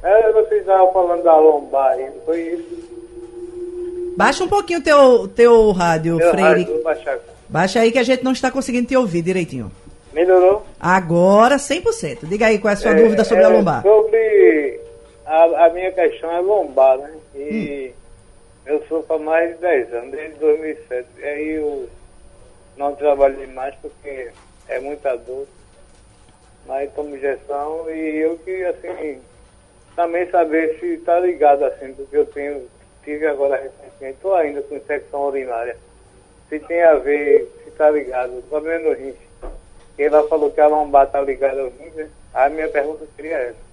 É, 0.06 0.30
vocês 0.30 0.60
estavam 0.60 0.92
falando 0.92 1.24
da 1.24 1.36
lombar 1.36 1.94
aí, 1.94 2.08
não 2.10 2.20
foi 2.20 2.40
isso? 2.40 4.14
Baixa 4.16 4.44
um 4.44 4.48
pouquinho 4.48 4.78
o 4.78 4.82
teu, 4.82 5.26
teu 5.26 5.72
rádio, 5.72 6.14
Meu 6.14 6.30
Freire. 6.30 6.62
Rádio, 6.62 6.82
baixar. 6.84 7.18
Baixa 7.48 7.80
aí 7.80 7.90
que 7.90 7.98
a 7.98 8.04
gente 8.04 8.22
não 8.22 8.30
está 8.30 8.48
conseguindo 8.48 8.86
te 8.86 8.96
ouvir 8.96 9.20
direitinho. 9.20 9.68
Melhorou? 10.12 10.64
Agora 10.78 11.56
100%. 11.56 12.20
Diga 12.22 12.46
aí 12.46 12.60
qual 12.60 12.70
é 12.70 12.74
a 12.74 12.76
sua 12.76 12.92
é, 12.92 12.94
dúvida 12.94 13.24
sobre 13.24 13.42
é, 13.42 13.46
a 13.46 13.48
lombar. 13.48 13.82
Sobre 13.82 14.80
a, 15.26 15.66
a, 15.66 15.70
minha 15.70 15.90
questão 15.90 16.30
é 16.30 16.38
lombar, 16.40 16.98
né? 16.98 17.10
E 17.34 17.92
hum. 17.92 18.72
eu 18.72 18.78
sofro 18.88 19.16
há 19.16 19.18
mais 19.18 19.56
de 19.56 19.60
10 19.60 19.92
anos, 19.92 20.10
desde 20.12 20.38
2007. 20.38 21.08
E 21.18 21.24
aí 21.24 21.50
eu 21.56 21.88
não 22.76 22.94
trabalhei 22.94 23.48
mais 23.48 23.74
porque 23.82 24.30
é 24.68 24.78
muita 24.78 25.16
dor. 25.16 25.48
Mas 26.64 26.92
tomo 26.94 27.16
injeção 27.16 27.90
e 27.90 28.18
eu 28.18 28.38
que, 28.38 28.64
assim, 28.64 29.20
também 29.96 30.30
saber 30.30 30.78
se 30.78 30.86
está 30.86 31.18
ligado, 31.18 31.64
assim, 31.64 31.92
porque 31.94 32.16
eu 32.16 32.26
tenho, 32.26 32.68
tive 33.02 33.26
agora 33.26 33.56
recentemente, 33.56 34.16
estou 34.16 34.34
ainda 34.34 34.60
com 34.62 34.76
infecção 34.76 35.26
urinária. 35.26 35.76
Se 36.48 36.60
tem 36.60 36.82
a 36.82 36.94
ver, 36.96 37.50
se 37.64 37.70
está 37.70 37.90
ligado, 37.90 38.44
problema 38.48 38.90
no 38.90 38.94
rins. 38.94 39.16
Ela 39.98 40.28
falou 40.28 40.50
que 40.50 40.60
a 40.60 40.68
lombar 40.68 41.06
está 41.06 41.20
ligada 41.22 41.62
ao 41.62 41.70
rins, 41.70 41.94
né? 41.94 42.08
A 42.34 42.50
minha 42.50 42.68
pergunta 42.68 43.04
seria 43.16 43.36
essa. 43.38 43.66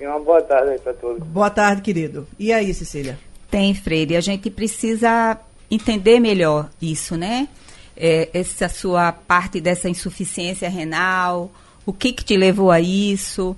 E 0.00 0.06
uma 0.06 0.18
boa 0.18 0.42
tarde 0.42 0.70
aí 0.70 0.78
para 0.78 0.94
todos. 0.94 1.22
Boa 1.22 1.50
tarde, 1.50 1.82
querido. 1.82 2.26
E 2.38 2.52
aí, 2.52 2.72
Cecília? 2.72 3.18
Tem, 3.50 3.74
Freire. 3.74 4.16
A 4.16 4.20
gente 4.20 4.50
precisa 4.50 5.38
entender 5.70 6.18
melhor 6.18 6.70
isso, 6.80 7.16
né? 7.16 7.48
É, 7.96 8.28
essa 8.32 8.68
sua 8.68 9.12
parte 9.12 9.60
dessa 9.60 9.88
insuficiência 9.88 10.68
renal, 10.68 11.50
o 11.84 11.92
que, 11.92 12.12
que 12.12 12.24
te 12.24 12.36
levou 12.36 12.70
a 12.70 12.80
isso, 12.80 13.56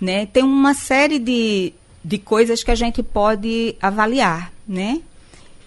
né? 0.00 0.26
Tem 0.26 0.42
uma 0.42 0.74
série 0.74 1.18
de, 1.18 1.72
de 2.04 2.18
coisas 2.18 2.62
que 2.62 2.70
a 2.70 2.74
gente 2.74 3.02
pode 3.02 3.76
avaliar, 3.80 4.52
né? 4.66 5.00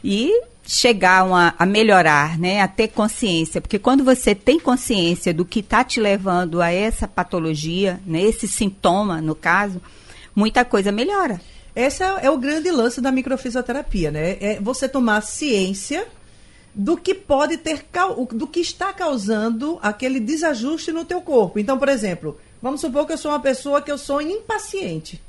E 0.04 0.44
chegar 0.66 1.26
uma, 1.26 1.56
a 1.58 1.66
melhorar, 1.66 2.38
né? 2.38 2.62
A 2.62 2.68
ter 2.68 2.90
consciência, 2.90 3.60
porque 3.60 3.80
quando 3.80 4.04
você 4.04 4.36
tem 4.36 4.60
consciência 4.60 5.34
do 5.34 5.44
que 5.44 5.60
está 5.60 5.84
te 5.84 6.00
levando 6.00 6.62
a 6.62 6.72
essa 6.72 7.08
patologia, 7.08 8.00
né? 8.06 8.22
Esse 8.22 8.48
sintoma, 8.48 9.22
no 9.22 9.34
caso, 9.34 9.82
muita 10.36 10.64
coisa 10.64 10.92
melhora. 10.92 11.42
Esse 11.76 12.04
é, 12.04 12.20
é 12.24 12.30
o 12.30 12.38
grande 12.38 12.70
lance 12.72 13.02
da 13.02 13.12
microfisioterapia, 13.12 14.12
né? 14.12 14.38
É 14.40 14.60
você 14.62 14.88
tomar 14.88 15.22
ciência 15.22 16.08
do 16.74 16.96
que 16.96 17.14
pode 17.14 17.58
ter 17.58 17.86
do 18.32 18.48
que 18.48 18.60
está 18.60 18.94
causando 18.94 19.80
aquele 19.82 20.20
desajuste 20.20 20.92
no 20.92 21.04
teu 21.04 21.22
corpo. 21.22 21.60
Então, 21.60 21.78
por 21.78 21.90
exemplo, 21.90 22.38
Vamos 22.62 22.82
supor 22.82 23.06
que 23.06 23.14
eu 23.14 23.18
sou 23.18 23.32
uma 23.32 23.40
pessoa 23.40 23.82
que 23.82 23.92
eu 23.92 23.98
sou 23.98 24.22
impaciente. 24.22 25.22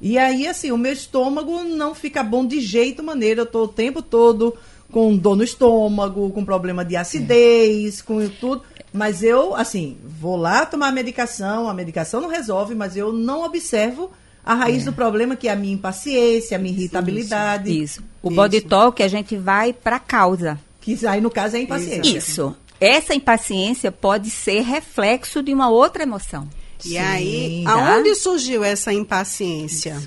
E 0.00 0.16
aí, 0.16 0.46
assim, 0.46 0.70
o 0.70 0.78
meu 0.78 0.92
estômago 0.92 1.64
não 1.64 1.94
fica 1.94 2.22
bom 2.22 2.46
de 2.46 2.60
jeito 2.60 3.02
maneira. 3.02 3.40
Eu 3.40 3.44
estou 3.44 3.64
o 3.64 3.68
tempo 3.68 4.00
todo 4.00 4.56
com 4.90 5.16
dor 5.16 5.36
no 5.36 5.44
estômago, 5.44 6.30
com 6.30 6.44
problema 6.44 6.84
de 6.84 6.96
acidez, 6.96 8.00
com 8.00 8.26
tudo. 8.28 8.62
Mas 8.92 9.22
eu, 9.22 9.54
assim, 9.54 9.98
vou 10.02 10.36
lá 10.36 10.64
tomar 10.64 10.88
a 10.88 10.92
medicação, 10.92 11.68
a 11.68 11.74
medicação 11.74 12.20
não 12.20 12.28
resolve, 12.28 12.74
mas 12.74 12.96
eu 12.96 13.12
não 13.12 13.44
observo 13.44 14.10
a 14.44 14.54
raiz 14.54 14.82
é. 14.82 14.84
do 14.86 14.92
problema, 14.94 15.36
que 15.36 15.46
é 15.46 15.52
a 15.52 15.56
minha 15.56 15.74
impaciência, 15.74 16.56
a 16.56 16.60
minha 16.60 16.74
irritabilidade. 16.74 17.70
Isso. 17.70 18.00
isso. 18.00 18.04
O 18.22 18.30
body 18.30 18.62
talk, 18.62 19.02
a 19.02 19.08
gente 19.08 19.36
vai 19.36 19.74
para 19.74 19.96
a 19.96 20.00
causa. 20.00 20.58
Que 20.80 21.06
aí, 21.06 21.20
no 21.20 21.30
caso, 21.30 21.56
é 21.56 21.58
a 21.58 21.62
impaciência. 21.62 22.16
Isso. 22.16 22.56
Essa 22.80 23.14
impaciência 23.14 23.90
pode 23.90 24.30
ser 24.30 24.60
reflexo 24.60 25.42
de 25.42 25.52
uma 25.52 25.68
outra 25.68 26.02
emoção. 26.02 26.48
E 26.84 26.90
Sim, 26.90 26.98
aí, 26.98 27.64
tá? 27.64 27.72
aonde 27.72 28.14
surgiu 28.14 28.62
essa 28.62 28.92
impaciência? 28.92 30.00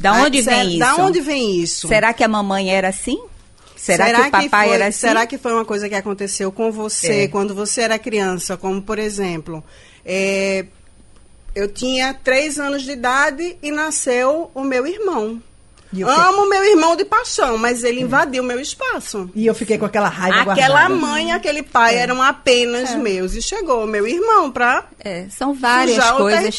Da 0.00 0.14
onde 0.14 0.40
ah, 0.40 0.42
vem 0.42 0.68
isso? 0.70 0.78
Da 0.78 0.96
onde 0.96 1.20
vem 1.20 1.60
isso? 1.60 1.88
Será 1.88 2.12
que 2.12 2.24
a 2.24 2.28
mamãe 2.28 2.74
era 2.74 2.88
assim? 2.88 3.22
Será, 3.76 4.06
será 4.06 4.20
que 4.22 4.28
o 4.28 4.30
papai 4.30 4.42
que 4.42 4.48
foi, 4.48 4.74
era 4.74 4.86
assim? 4.86 4.98
Será 4.98 5.26
que 5.26 5.38
foi 5.38 5.52
uma 5.52 5.64
coisa 5.64 5.88
que 5.88 5.94
aconteceu 5.94 6.50
com 6.50 6.70
você 6.70 7.22
é. 7.22 7.28
quando 7.28 7.54
você 7.54 7.82
era 7.82 7.98
criança? 7.98 8.56
Como, 8.56 8.80
por 8.80 8.98
exemplo, 8.98 9.62
é, 10.04 10.66
eu 11.54 11.68
tinha 11.68 12.14
três 12.14 12.58
anos 12.58 12.82
de 12.82 12.92
idade 12.92 13.56
e 13.62 13.70
nasceu 13.70 14.50
o 14.54 14.64
meu 14.64 14.86
irmão. 14.86 15.42
Amo 16.00 16.48
meu 16.48 16.64
irmão 16.64 16.96
de 16.96 17.04
paixão, 17.04 17.58
mas 17.58 17.84
ele 17.84 18.00
invadiu 18.00 18.42
meu 18.42 18.58
espaço. 18.58 19.30
E 19.34 19.46
eu 19.46 19.54
fiquei 19.54 19.76
com 19.76 19.84
aquela 19.84 20.08
raiva 20.08 20.52
Aquela 20.52 20.88
guardada. 20.88 20.94
mãe 20.94 21.28
e 21.28 21.32
aquele 21.32 21.62
pai 21.62 21.96
é. 21.96 21.98
eram 21.98 22.22
apenas 22.22 22.92
é. 22.92 22.96
meus. 22.96 23.34
E 23.34 23.42
chegou 23.42 23.86
meu 23.86 24.06
irmão 24.06 24.50
para 24.50 24.84
é, 24.98 25.26
São 25.28 25.52
várias 25.52 26.10
coisas 26.12 26.58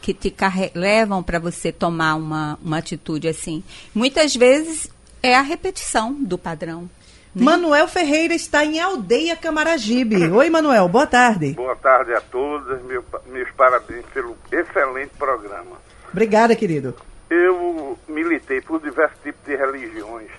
que, 0.00 0.14
que 0.14 0.14
te 0.14 0.34
levam 0.74 1.22
para 1.22 1.40
você 1.40 1.72
tomar 1.72 2.14
uma, 2.14 2.58
uma 2.62 2.78
atitude 2.78 3.26
assim. 3.26 3.64
Muitas 3.92 4.36
vezes 4.36 4.88
é 5.22 5.34
a 5.34 5.42
repetição 5.42 6.12
do 6.12 6.38
padrão. 6.38 6.88
Né? 7.34 7.44
Manuel 7.44 7.88
Ferreira 7.88 8.34
está 8.34 8.64
em 8.64 8.78
Aldeia 8.78 9.34
Camaragibe. 9.34 10.28
Oi, 10.30 10.50
Manuel, 10.50 10.88
boa 10.88 11.06
tarde. 11.06 11.52
Boa 11.54 11.76
tarde 11.76 12.12
a 12.14 12.20
todos, 12.20 12.82
meu, 12.84 13.04
meus 13.26 13.50
parabéns 13.52 14.04
pelo 14.12 14.36
excelente 14.50 15.10
programa. 15.18 15.80
Obrigada, 16.12 16.54
querido. 16.54 16.94
Eu 17.34 17.98
militei 18.06 18.60
por 18.60 18.78
diversos 18.78 19.18
tipos 19.22 19.42
de 19.46 19.56
religiões, 19.56 20.30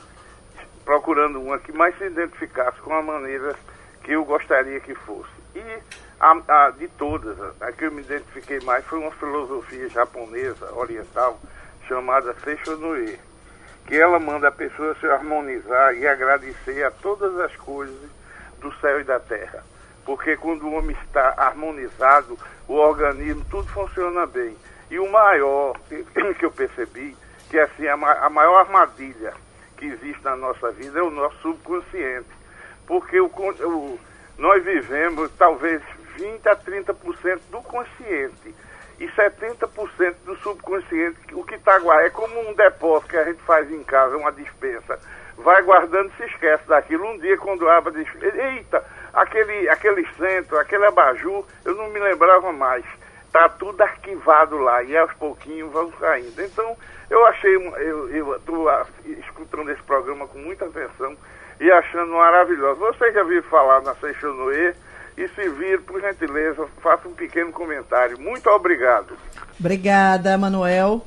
procurando 0.86 1.42
uma 1.42 1.58
que 1.58 1.72
mais 1.72 1.98
se 1.98 2.04
identificasse 2.04 2.80
com 2.82 2.94
a 2.94 3.02
maneira 3.02 3.56
que 4.04 4.12
eu 4.12 4.24
gostaria 4.24 4.80
que 4.80 4.94
fosse. 4.94 5.32
E 5.56 5.80
a, 6.20 6.38
a, 6.48 6.70
de 6.70 6.88
todas, 6.90 7.36
a 7.60 7.72
que 7.72 7.86
eu 7.86 7.92
me 7.92 8.04
identifiquei 8.04 8.60
mais 8.60 8.86
foi 8.86 9.00
uma 9.00 9.10
filosofia 9.10 9.90
japonesa, 9.90 10.72
oriental, 10.76 11.42
chamada 11.88 12.36
Seishonue, 12.44 13.18
que 13.88 13.96
ela 13.96 14.20
manda 14.20 14.50
a 14.50 14.52
pessoa 14.52 14.96
se 15.00 15.08
harmonizar 15.08 15.96
e 15.96 16.08
agradecer 16.08 16.84
a 16.84 16.92
todas 16.92 17.40
as 17.40 17.56
coisas 17.56 18.08
do 18.62 18.72
céu 18.76 19.02
e 19.02 19.04
da 19.04 19.20
terra. 19.20 19.64
Porque 20.06 20.38
quando 20.38 20.68
o 20.68 20.74
homem 20.74 20.96
está 21.08 21.34
harmonizado, 21.38 22.38
o 22.68 22.76
organismo, 22.76 23.44
tudo 23.50 23.68
funciona 23.70 24.28
bem. 24.28 24.56
E 24.94 25.00
o 25.00 25.10
maior 25.10 25.76
que 26.38 26.46
eu 26.46 26.52
percebi, 26.52 27.18
que 27.50 27.60
assim, 27.60 27.88
a, 27.88 27.98
maior 27.98 28.60
armadilha 28.60 29.34
que 29.76 29.88
existe 29.88 30.24
na 30.24 30.36
nossa 30.36 30.70
vida 30.70 31.00
é 31.00 31.02
o 31.02 31.10
nosso 31.10 31.36
subconsciente. 31.40 32.30
Porque 32.86 33.20
o, 33.20 33.26
o, 33.26 34.00
nós 34.38 34.64
vivemos 34.64 35.32
talvez 35.36 35.82
20 36.16 36.48
a 36.48 36.56
30% 36.56 37.40
do 37.50 37.60
consciente 37.64 38.54
e 39.00 39.08
70% 39.08 40.14
do 40.26 40.36
subconsciente, 40.38 41.18
o 41.34 41.44
que 41.44 41.56
está 41.56 41.80
guardado. 41.80 42.06
É 42.06 42.10
como 42.12 42.48
um 42.48 42.54
depósito 42.54 43.10
que 43.10 43.18
a 43.18 43.24
gente 43.24 43.42
faz 43.42 43.72
em 43.72 43.84
casa, 43.84 44.16
uma 44.16 44.32
dispensa. 44.32 45.00
Vai 45.40 45.64
guardando 45.64 46.16
se 46.18 46.24
esquece 46.26 46.68
daquilo. 46.68 47.08
Um 47.08 47.18
dia, 47.18 47.36
quando 47.40 47.68
abre 47.68 47.94
dispensa, 47.94 48.38
eita, 48.38 48.86
aquele, 49.12 49.68
aquele 49.70 50.08
centro, 50.20 50.60
aquele 50.60 50.86
abajur, 50.86 51.44
eu 51.66 51.74
não 51.74 51.90
me 51.90 52.00
lembrava 52.00 52.54
mais. 52.54 52.86
Está 53.34 53.50
tudo 53.50 53.82
arquivado 53.82 54.60
lá 54.60 54.84
e 54.84 54.96
aos 54.96 55.12
pouquinhos 55.14 55.72
vão 55.72 55.92
saindo. 56.00 56.40
Então, 56.40 56.78
eu 57.10 57.26
achei, 57.26 57.56
eu 57.56 58.36
estou 58.36 58.68
escutando 59.20 59.72
esse 59.72 59.82
programa 59.82 60.28
com 60.28 60.38
muita 60.38 60.66
atenção 60.66 61.18
e 61.60 61.72
achando 61.72 62.12
maravilhoso. 62.12 62.80
Você 62.80 63.12
já 63.12 63.24
viu 63.24 63.42
falar 63.44 63.82
na 63.82 63.96
Seixonoe? 63.96 64.76
E 65.18 65.28
se 65.30 65.50
vir, 65.50 65.82
por 65.82 66.00
gentileza, 66.00 66.68
faça 66.82 67.08
um 67.08 67.14
pequeno 67.14 67.52
comentário. 67.52 68.20
Muito 68.20 68.48
obrigado. 68.52 69.18
Obrigada, 69.60 70.38
Manuel. 70.38 71.04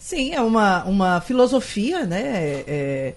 Sim, 0.00 0.34
é 0.34 0.40
uma, 0.40 0.82
uma 0.84 1.20
filosofia, 1.20 2.04
né? 2.04 2.64
É, 2.66 3.14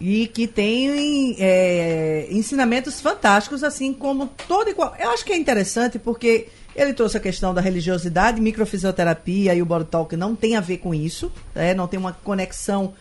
e 0.00 0.26
que 0.26 0.48
tem 0.48 1.36
é, 1.38 2.26
ensinamentos 2.30 3.00
fantásticos, 3.00 3.62
assim 3.62 3.92
como 3.92 4.26
todo. 4.48 4.68
Eu 4.68 5.10
acho 5.10 5.24
que 5.24 5.32
é 5.32 5.36
interessante 5.36 6.00
porque 6.00 6.48
ele 6.76 6.92
trouxe 6.92 7.16
a 7.16 7.20
questão 7.20 7.54
da 7.54 7.60
religiosidade, 7.60 8.40
microfisioterapia 8.40 9.54
e 9.54 9.62
o 9.62 9.66
body 9.66 9.86
talk 9.86 10.16
não 10.16 10.36
tem 10.36 10.56
a 10.56 10.60
ver 10.60 10.78
com 10.78 10.94
isso, 10.94 11.32
né? 11.54 11.74
não 11.74 11.88
tem 11.88 11.98
uma 11.98 12.12
conexão 12.12 12.94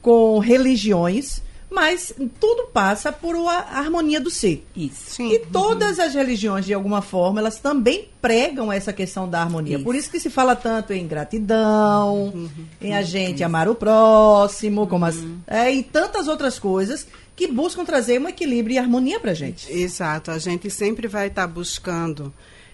com 0.00 0.38
religiões 0.38 1.42
mas 1.70 2.14
tudo 2.40 2.68
passa 2.72 3.12
por 3.12 3.36
uma 3.36 3.52
harmonia 3.52 4.20
do 4.20 4.30
ser. 4.30 4.66
Isso. 4.74 5.16
Sim. 5.16 5.32
E 5.32 5.38
todas 5.38 5.98
as 5.98 6.14
religiões, 6.14 6.64
de 6.64 6.72
alguma 6.72 7.02
forma, 7.02 7.40
elas 7.40 7.58
também 7.58 8.08
pregam 8.22 8.72
essa 8.72 8.92
questão 8.92 9.28
da 9.28 9.42
harmonia. 9.42 9.76
Isso. 9.76 9.84
Por 9.84 9.94
isso 9.94 10.10
que 10.10 10.18
se 10.18 10.30
fala 10.30 10.56
tanto 10.56 10.92
em 10.92 11.06
gratidão, 11.06 12.32
uhum. 12.34 12.48
em 12.80 12.94
a 12.94 13.02
gente 13.02 13.36
isso. 13.36 13.44
amar 13.44 13.68
o 13.68 13.74
próximo, 13.74 14.86
como 14.86 15.04
as, 15.04 15.16
uhum. 15.16 15.38
é, 15.46 15.70
e 15.70 15.82
tantas 15.82 16.26
outras 16.26 16.58
coisas 16.58 17.06
que 17.36 17.46
buscam 17.46 17.84
trazer 17.84 18.20
um 18.20 18.28
equilíbrio 18.28 18.74
e 18.74 18.78
harmonia 18.78 19.20
para 19.20 19.32
a 19.32 19.34
gente. 19.34 19.70
Exato. 19.70 20.30
A 20.30 20.38
gente 20.38 20.70
sempre 20.70 21.06
vai 21.06 21.28
estar 21.28 21.46
tá 21.46 21.48
buscando 21.52 22.32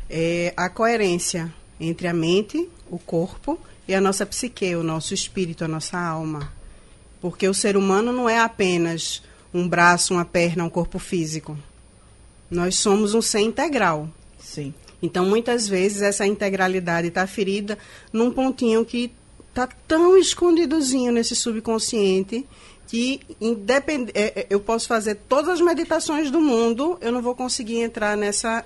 é, 0.08 0.52
a 0.56 0.68
coerência 0.68 1.52
entre 1.80 2.06
a 2.06 2.14
mente, 2.14 2.68
o 2.90 2.98
corpo 2.98 3.58
e 3.86 3.94
a 3.94 4.00
nossa 4.00 4.24
psique, 4.24 4.74
o 4.74 4.82
nosso 4.82 5.14
espírito, 5.14 5.64
a 5.64 5.68
nossa 5.68 5.98
alma. 5.98 6.52
Porque 7.20 7.48
o 7.48 7.54
ser 7.54 7.76
humano 7.76 8.12
não 8.12 8.28
é 8.28 8.38
apenas 8.38 9.22
um 9.52 9.68
braço, 9.68 10.14
uma 10.14 10.24
perna, 10.24 10.64
um 10.64 10.70
corpo 10.70 10.98
físico. 10.98 11.56
Nós 12.50 12.76
somos 12.76 13.14
um 13.14 13.22
ser 13.22 13.40
integral. 13.40 14.08
Sim. 14.38 14.74
Então, 15.02 15.24
muitas 15.24 15.68
vezes, 15.68 16.02
essa 16.02 16.26
integralidade 16.26 17.08
está 17.08 17.26
ferida 17.26 17.78
num 18.12 18.30
pontinho 18.30 18.84
que 18.84 19.12
está 19.50 19.68
tão 19.86 20.16
escondidozinho 20.16 21.12
nesse 21.12 21.36
subconsciente 21.36 22.46
que 22.86 23.20
independ... 23.40 24.10
É, 24.14 24.40
é, 24.40 24.46
eu 24.50 24.60
posso 24.60 24.86
fazer 24.86 25.16
todas 25.28 25.48
as 25.48 25.60
meditações 25.60 26.30
do 26.30 26.40
mundo, 26.40 26.98
eu 27.00 27.12
não 27.12 27.22
vou 27.22 27.34
conseguir 27.34 27.80
entrar 27.80 28.16
nessa, 28.16 28.64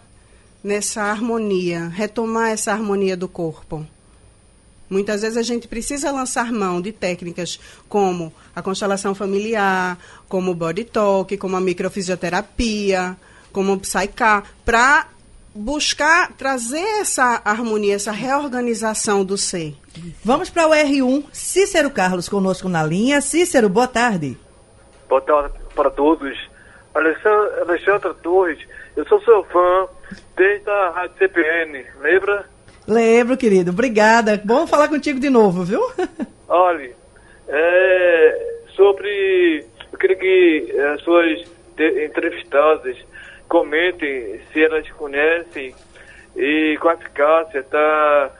nessa 0.62 1.02
harmonia, 1.02 1.88
retomar 1.88 2.50
essa 2.50 2.72
harmonia 2.72 3.16
do 3.16 3.28
corpo. 3.28 3.86
Muitas 4.90 5.20
vezes 5.20 5.36
a 5.36 5.42
gente 5.42 5.68
precisa 5.68 6.10
lançar 6.10 6.50
mão 6.50 6.80
de 6.80 6.92
técnicas 6.92 7.60
como 7.88 8.32
a 8.56 8.62
constelação 8.62 9.14
familiar, 9.14 9.98
como 10.28 10.52
o 10.52 10.54
body 10.54 10.84
talk, 10.84 11.36
como 11.36 11.56
a 11.56 11.60
microfisioterapia, 11.60 13.16
como 13.52 13.74
o 13.74 13.80
psyk, 13.80 14.14
para 14.64 15.08
buscar 15.54 16.32
trazer 16.32 17.00
essa 17.00 17.42
harmonia, 17.44 17.96
essa 17.96 18.12
reorganização 18.12 19.24
do 19.24 19.36
ser. 19.36 19.76
Vamos 20.24 20.48
para 20.48 20.66
o 20.66 20.70
R1. 20.70 21.24
Cícero 21.32 21.90
Carlos 21.90 22.28
conosco 22.28 22.68
na 22.68 22.82
linha. 22.82 23.20
Cícero, 23.20 23.68
boa 23.68 23.88
tarde. 23.88 24.38
Boa 25.08 25.20
tarde 25.20 25.54
para 25.74 25.90
todos. 25.90 26.36
Alexandre, 26.94 27.60
Alexandre 27.60 28.14
Torres, 28.22 28.58
eu 28.96 29.06
sou 29.06 29.20
seu 29.22 29.44
fã 29.44 29.88
desde 30.36 30.70
a 30.70 30.90
Rádio 30.90 31.16
CPN, 31.18 31.84
lembra? 32.00 32.44
Lembro, 32.86 33.36
querido. 33.36 33.70
Obrigada. 33.70 34.40
Bom 34.44 34.66
falar 34.66 34.88
contigo 34.88 35.20
de 35.20 35.28
novo, 35.28 35.64
viu? 35.64 35.80
Olha, 36.48 36.90
é, 37.48 38.62
sobre. 38.74 39.64
Eu 39.92 39.98
queria 39.98 40.16
que 40.16 40.80
as 40.80 41.02
suas 41.02 41.42
entrevistadas 41.78 42.96
comentem 43.48 44.40
se 44.52 44.62
elas 44.62 44.88
conhecem 44.92 45.74
e 46.36 46.78
com 46.80 46.88
a 46.88 46.94
eficácia 46.94 47.62
tá, 47.64 48.30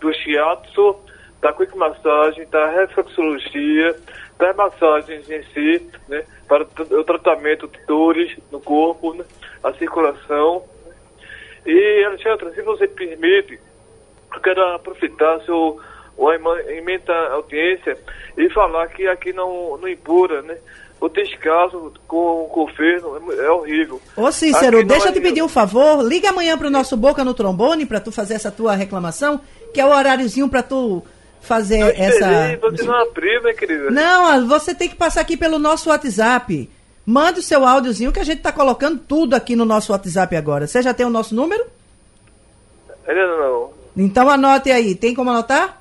do 0.00 0.12
shiatsu, 0.12 0.96
da 1.40 1.52
quick 1.52 1.76
massagem, 1.76 2.46
da 2.48 2.66
reflexologia, 2.68 3.96
das 4.38 4.56
massagens 4.56 5.28
em 5.28 5.42
si, 5.52 5.90
né, 6.08 6.24
para 6.48 6.64
o 6.64 7.04
tratamento 7.04 7.68
de 7.68 7.78
dores 7.86 8.36
no 8.50 8.60
corpo, 8.60 9.12
né, 9.14 9.24
a 9.62 9.72
circulação. 9.74 10.64
E, 11.66 12.04
Alexandre, 12.04 12.52
se 12.54 12.62
você 12.62 12.88
permite, 12.88 13.58
eu 14.34 14.40
quero 14.40 14.62
aproveitar 14.74 15.40
seu 15.44 15.80
uma 16.16 16.60
emenda 16.70 17.12
audiência 17.32 17.96
e 18.36 18.48
falar 18.50 18.86
que 18.88 19.06
aqui 19.06 19.32
não, 19.32 19.76
não 19.78 19.88
impura, 19.88 20.42
né? 20.42 20.56
O 21.00 21.08
descaso 21.08 21.92
com 22.06 22.44
o 22.44 22.46
governo 22.46 23.32
é, 23.32 23.46
é 23.46 23.50
horrível. 23.50 24.00
Ô 24.16 24.30
Cícero, 24.30 24.84
deixa 24.84 25.08
eu 25.08 25.12
te 25.12 25.20
pedir 25.20 25.42
um 25.42 25.48
favor, 25.48 26.02
liga 26.04 26.28
amanhã 26.28 26.56
para 26.56 26.68
o 26.68 26.70
nosso 26.70 26.96
Boca 26.96 27.24
no 27.24 27.34
Trombone 27.34 27.86
para 27.86 27.98
tu 27.98 28.12
fazer 28.12 28.34
essa 28.34 28.52
tua 28.52 28.76
reclamação, 28.76 29.40
que 29.74 29.80
é 29.80 29.84
o 29.84 29.88
horáriozinho 29.88 30.48
para 30.48 30.62
tu 30.62 31.02
fazer 31.40 31.80
eu 31.80 31.88
essa... 31.88 32.56
Você 32.60 32.84
não 32.84 32.94
abriu, 32.94 33.42
minha 33.42 33.54
querida. 33.54 33.90
Não, 33.90 34.46
você 34.46 34.72
tem 34.74 34.88
que 34.88 34.94
passar 34.94 35.22
aqui 35.22 35.36
pelo 35.36 35.58
nosso 35.58 35.90
WhatsApp. 35.90 36.70
Mande 37.04 37.40
o 37.40 37.42
seu 37.42 37.66
áudiozinho 37.66 38.12
que 38.12 38.20
a 38.20 38.24
gente 38.24 38.38
está 38.38 38.52
colocando 38.52 38.98
tudo 38.98 39.34
aqui 39.34 39.56
no 39.56 39.64
nosso 39.64 39.92
WhatsApp 39.92 40.36
agora. 40.36 40.66
Você 40.66 40.82
já 40.82 40.94
tem 40.94 41.04
o 41.04 41.10
nosso 41.10 41.34
número? 41.34 41.64
Ainda 43.06 43.26
não. 43.26 43.70
Então 43.96 44.30
anote 44.30 44.70
aí. 44.70 44.94
Tem 44.94 45.14
como 45.14 45.30
anotar? 45.30 45.80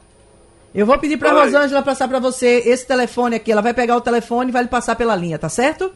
Eu 0.74 0.86
vou 0.86 0.98
pedir 0.98 1.18
para 1.18 1.34
Rosângela 1.34 1.82
passar 1.82 2.08
para 2.08 2.20
você 2.20 2.64
esse 2.66 2.88
telefone 2.88 3.36
aqui. 3.36 3.52
Ela 3.52 3.62
vai 3.62 3.74
pegar 3.74 3.98
o 3.98 4.02
telefone 4.02 4.50
e 4.50 4.54
vai 4.54 4.64
lhe 4.64 4.70
passar 4.70 4.96
pela 4.96 5.16
linha, 5.16 5.38
tá 5.38 5.50
certo? 5.50 5.92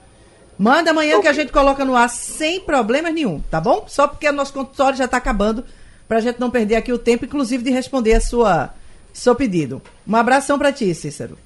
Manda 0.58 0.92
amanhã 0.92 1.18
okay. 1.18 1.24
que 1.24 1.28
a 1.28 1.34
gente 1.34 1.52
coloca 1.52 1.84
no 1.84 1.96
ar 1.96 2.10
sem 2.10 2.60
problemas 2.60 3.14
nenhum, 3.14 3.42
tá 3.52 3.60
bom? 3.60 3.86
Só 3.88 4.08
porque 4.08 4.28
o 4.28 4.34
nosso 4.34 4.54
consultório 4.54 4.98
já 4.98 5.06
está 5.06 5.18
acabando, 5.18 5.66
para 6.08 6.18
a 6.18 6.22
gente 6.22 6.40
não 6.40 6.50
perder 6.50 6.76
aqui 6.76 6.94
o 6.94 6.98
tempo, 6.98 7.26
inclusive 7.26 7.64
de 7.64 7.72
responder 7.72 8.14
a 8.14 8.22
sua 8.22 8.74
seu 9.12 9.34
pedido. 9.34 9.82
Um 10.08 10.16
abração 10.16 10.58
para 10.58 10.72
ti, 10.72 10.94
Cícero. 10.94 11.38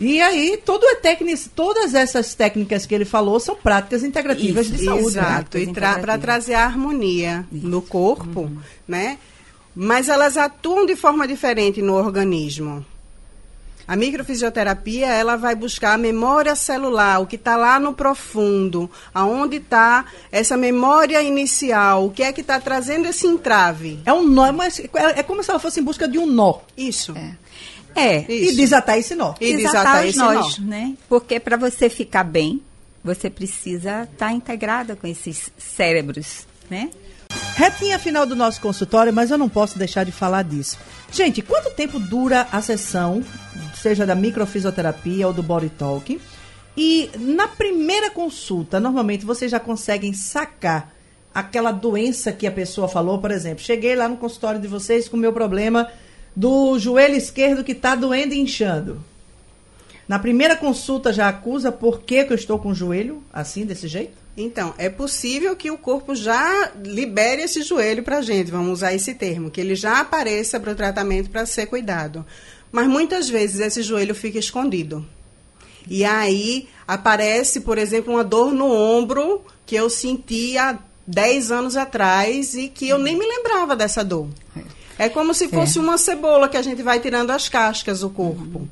E 0.00 0.18
aí, 0.22 0.58
tudo 0.64 0.86
é 0.86 0.94
técnico, 0.94 1.38
todas 1.54 1.94
essas 1.94 2.34
técnicas 2.34 2.86
que 2.86 2.94
ele 2.94 3.04
falou 3.04 3.38
são 3.38 3.54
práticas 3.54 4.02
integrativas 4.02 4.66
Isso, 4.66 4.76
de 4.76 4.84
saúde. 4.86 5.16
Né? 5.16 5.22
Exato, 5.22 5.58
e 5.58 5.66
tra 5.72 5.98
para 5.98 6.16
trazer 6.16 6.54
a 6.54 6.64
harmonia 6.64 7.46
Isso. 7.52 7.68
no 7.68 7.82
corpo, 7.82 8.40
uhum. 8.40 8.58
né? 8.88 9.18
mas 9.74 10.08
elas 10.08 10.38
atuam 10.38 10.86
de 10.86 10.96
forma 10.96 11.28
diferente 11.28 11.82
no 11.82 11.94
organismo. 11.94 12.84
A 13.86 13.96
microfisioterapia, 13.96 15.08
ela 15.08 15.36
vai 15.36 15.54
buscar 15.54 15.94
a 15.94 15.98
memória 15.98 16.54
celular, 16.54 17.20
o 17.20 17.26
que 17.26 17.36
está 17.36 17.56
lá 17.56 17.78
no 17.78 17.92
profundo, 17.92 18.88
aonde 19.12 19.56
está 19.56 20.04
essa 20.30 20.56
memória 20.56 21.20
inicial, 21.22 22.06
o 22.06 22.10
que 22.10 22.22
é 22.22 22.32
que 22.32 22.40
está 22.40 22.58
trazendo 22.60 23.08
esse 23.08 23.26
entrave. 23.26 23.98
É 24.06 24.12
um 24.12 24.24
nó, 24.26 24.50
mas 24.52 24.78
é, 24.78 25.18
é 25.18 25.22
como 25.22 25.42
se 25.42 25.50
ela 25.50 25.58
fosse 25.58 25.80
em 25.80 25.82
busca 25.82 26.06
de 26.06 26.18
um 26.18 26.26
nó. 26.26 26.60
Isso. 26.76 27.12
É. 27.16 27.34
É, 27.94 28.20
Isso. 28.20 28.52
e 28.52 28.56
desatar 28.56 28.98
esse 28.98 29.14
nó. 29.14 29.34
E 29.40 29.56
desatar, 29.56 30.04
desatar 30.04 30.06
os 30.06 30.16
nós, 30.16 30.58
nó. 30.58 30.66
né? 30.66 30.94
Porque 31.08 31.40
para 31.40 31.56
você 31.56 31.88
ficar 31.88 32.24
bem, 32.24 32.62
você 33.02 33.30
precisa 33.30 34.02
estar 34.02 34.28
tá 34.28 34.32
integrada 34.32 34.94
com 34.96 35.06
esses 35.06 35.50
cérebros, 35.58 36.46
né? 36.68 36.90
Retinha 37.54 37.98
final 37.98 38.26
do 38.26 38.34
nosso 38.34 38.60
consultório, 38.60 39.12
mas 39.12 39.30
eu 39.30 39.38
não 39.38 39.48
posso 39.48 39.78
deixar 39.78 40.04
de 40.04 40.12
falar 40.12 40.42
disso. 40.42 40.78
Gente, 41.12 41.42
quanto 41.42 41.70
tempo 41.70 41.98
dura 41.98 42.48
a 42.50 42.62
sessão, 42.62 43.22
seja 43.74 44.06
da 44.06 44.14
microfisioterapia 44.14 45.26
ou 45.26 45.32
do 45.32 45.42
body 45.42 45.68
talk? 45.70 46.20
E 46.76 47.10
na 47.18 47.48
primeira 47.48 48.10
consulta, 48.10 48.80
normalmente 48.80 49.24
vocês 49.24 49.50
já 49.50 49.60
conseguem 49.60 50.12
sacar 50.12 50.94
aquela 51.34 51.70
doença 51.70 52.32
que 52.32 52.46
a 52.46 52.50
pessoa 52.50 52.88
falou, 52.88 53.18
por 53.18 53.30
exemplo, 53.30 53.62
cheguei 53.62 53.94
lá 53.94 54.08
no 54.08 54.16
consultório 54.16 54.60
de 54.60 54.66
vocês 54.66 55.08
com 55.08 55.16
o 55.16 55.20
meu 55.20 55.32
problema 55.32 55.88
do 56.34 56.78
joelho 56.78 57.16
esquerdo 57.16 57.64
que 57.64 57.72
está 57.72 57.94
doendo 57.94 58.34
e 58.34 58.40
inchando. 58.40 59.02
Na 60.10 60.18
primeira 60.18 60.56
consulta 60.56 61.12
já 61.12 61.28
acusa 61.28 61.70
por 61.70 62.00
que, 62.00 62.24
que 62.24 62.32
eu 62.32 62.36
estou 62.36 62.58
com 62.58 62.70
o 62.70 62.74
joelho 62.74 63.22
assim, 63.32 63.64
desse 63.64 63.86
jeito? 63.86 64.18
Então, 64.36 64.74
é 64.78 64.88
possível 64.88 65.54
que 65.54 65.70
o 65.70 65.78
corpo 65.78 66.14
já 66.14 66.72
libere 66.82 67.42
esse 67.42 67.62
joelho 67.62 68.02
para 68.02 68.18
a 68.18 68.22
gente, 68.22 68.50
vamos 68.50 68.72
usar 68.72 68.92
esse 68.94 69.14
termo, 69.14 69.50
que 69.50 69.60
ele 69.60 69.74
já 69.74 70.00
apareça 70.00 70.58
para 70.58 70.72
o 70.72 70.74
tratamento 70.74 71.30
para 71.30 71.46
ser 71.46 71.66
cuidado. 71.66 72.24
Mas 72.72 72.88
muitas 72.88 73.28
vezes 73.28 73.60
esse 73.60 73.82
joelho 73.82 74.14
fica 74.14 74.38
escondido. 74.38 75.06
E 75.88 76.04
aí 76.04 76.68
aparece, 76.86 77.60
por 77.60 77.78
exemplo, 77.78 78.14
uma 78.14 78.24
dor 78.24 78.52
no 78.52 78.70
ombro 78.70 79.44
que 79.64 79.76
eu 79.76 79.88
senti 79.90 80.58
há 80.58 80.78
10 81.06 81.50
anos 81.50 81.76
atrás 81.76 82.54
e 82.54 82.68
que 82.68 82.88
eu 82.88 82.98
nem 82.98 83.16
me 83.16 83.26
lembrava 83.26 83.76
dessa 83.76 84.04
dor. 84.04 84.28
É 84.56 84.79
como 85.08 85.32
se 85.32 85.48
fosse 85.48 85.78
é. 85.78 85.80
uma 85.80 85.96
cebola 85.96 86.48
que 86.48 86.56
a 86.56 86.62
gente 86.62 86.82
vai 86.82 87.00
tirando 87.00 87.30
as 87.30 87.48
cascas 87.48 88.00
do 88.00 88.10
corpo. 88.10 88.58
Uhum. 88.58 88.68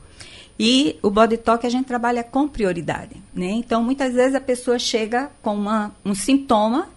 E 0.59 0.99
o 1.03 1.11
body 1.11 1.37
talk 1.37 1.65
a 1.65 1.71
gente 1.71 1.87
trabalha 1.87 2.25
com 2.25 2.49
prioridade, 2.49 3.17
né? 3.33 3.47
Então, 3.47 3.83
muitas 3.83 4.13
vezes 4.13 4.35
a 4.35 4.41
pessoa 4.41 4.79
chega 4.79 5.31
com 5.41 5.55
uma, 5.55 5.93
um 6.05 6.15
sintoma 6.17 6.89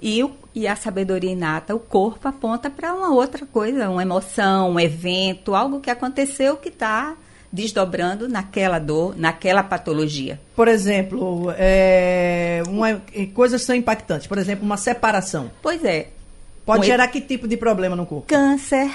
e, 0.00 0.22
o, 0.22 0.30
e 0.54 0.68
a 0.68 0.76
sabedoria 0.76 1.32
inata, 1.32 1.74
o 1.74 1.80
corpo 1.80 2.28
aponta 2.28 2.70
para 2.70 2.94
uma 2.94 3.12
outra 3.12 3.44
coisa, 3.44 3.90
uma 3.90 4.02
emoção, 4.02 4.70
um 4.70 4.80
evento, 4.80 5.54
algo 5.54 5.80
que 5.80 5.90
aconteceu 5.90 6.56
que 6.56 6.68
está 6.68 7.16
desdobrando 7.52 8.28
naquela 8.28 8.78
dor, 8.78 9.14
naquela 9.16 9.62
patologia. 9.62 10.40
Por 10.56 10.68
exemplo, 10.68 11.52
é, 11.58 12.62
uma, 12.66 13.02
coisas 13.34 13.62
são 13.62 13.74
impactantes. 13.74 14.26
Por 14.26 14.38
exemplo, 14.38 14.64
uma 14.64 14.76
separação. 14.76 15.50
Pois 15.60 15.84
é. 15.84 16.08
Pode 16.64 16.86
gerar 16.86 17.08
que 17.08 17.20
tipo 17.20 17.48
de 17.48 17.56
problema 17.56 17.96
no 17.96 18.06
corpo? 18.06 18.26
Câncer, 18.28 18.90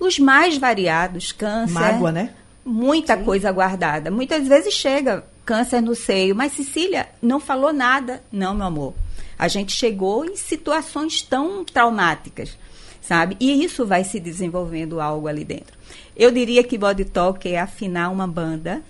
os 0.00 0.18
mais 0.18 0.56
variados, 0.56 1.32
câncer. 1.32 1.72
Mágoa, 1.72 2.12
né? 2.12 2.30
muita 2.64 3.16
Sim. 3.16 3.24
coisa 3.24 3.52
guardada. 3.52 4.10
Muitas 4.10 4.48
vezes 4.48 4.72
chega 4.72 5.24
câncer 5.44 5.82
no 5.82 5.94
seio, 5.94 6.34
mas 6.34 6.52
Cecília 6.52 7.08
não 7.20 7.38
falou 7.38 7.72
nada. 7.72 8.22
Não, 8.32 8.54
meu 8.54 8.66
amor. 8.66 8.94
A 9.38 9.48
gente 9.48 9.72
chegou 9.72 10.24
em 10.24 10.36
situações 10.36 11.20
tão 11.20 11.64
traumáticas, 11.64 12.56
sabe? 13.02 13.36
E 13.38 13.62
isso 13.64 13.84
vai 13.84 14.04
se 14.04 14.18
desenvolvendo 14.18 15.00
algo 15.00 15.28
ali 15.28 15.44
dentro. 15.44 15.76
Eu 16.16 16.30
diria 16.30 16.62
que 16.62 16.78
body 16.78 17.04
talk 17.04 17.46
é 17.46 17.60
afinar 17.60 18.10
uma 18.10 18.26
banda 18.26 18.82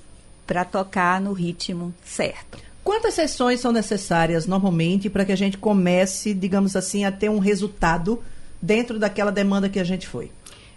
para 0.47 0.65
tocar 0.65 1.21
no 1.21 1.33
ritmo 1.33 1.93
certo. 2.05 2.59
Quantas 2.85 3.15
sessões 3.15 3.61
são 3.61 3.73
necessárias 3.73 4.47
normalmente 4.47 5.09
para 5.09 5.25
que 5.25 5.33
a 5.33 5.37
gente 5.37 5.57
comece, 5.57 6.35
digamos 6.35 6.77
assim, 6.77 7.07
a 7.07 7.11
ter 7.11 7.31
um 7.31 7.39
resultado 7.39 8.23
dentro 8.61 8.99
daquela 8.99 9.33
demanda 9.33 9.71
que 9.71 9.81
a 9.81 9.85
gente 9.85 10.07
foi? 10.07 10.31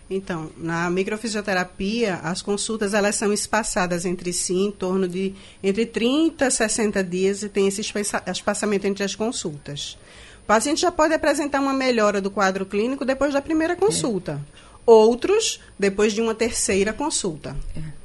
Então, 0.10 0.50
na 0.56 0.90
microfisioterapia, 0.90 2.16
as 2.24 2.42
consultas 2.42 2.94
elas 2.94 3.18
são 3.18 3.34
espaçadas 3.34 4.06
entre 4.06 4.32
si 4.32 4.54
em 4.54 4.72
torno 4.72 5.06
de 5.06 5.34
entre 5.62 5.86
30 5.86 6.48
e 6.48 6.52
60 6.52 7.04
dias 7.04 7.44
e 7.44 7.50
tem 7.50 7.68
esse 7.68 7.82
espaçamento 7.82 8.88
entre 8.88 9.04
as 9.04 9.14
consultas. 9.14 9.98
O 10.44 10.48
paciente 10.48 10.80
já 10.80 10.92
pode 10.94 11.14
apresentar 11.14 11.60
uma 11.60 11.74
melhora 11.74 12.22
do 12.22 12.32
quadro 12.32 12.66
clínico 12.66 13.04
depois 13.04 13.34
da 13.34 13.42
primeira 13.42 13.76
consulta. 13.76 14.42
É. 14.54 14.60
Outros, 14.86 15.60
depois 15.78 16.14
de 16.14 16.22
uma 16.22 16.34
terceira 16.34 16.94
consulta. 16.94 17.54
É. 17.76 17.97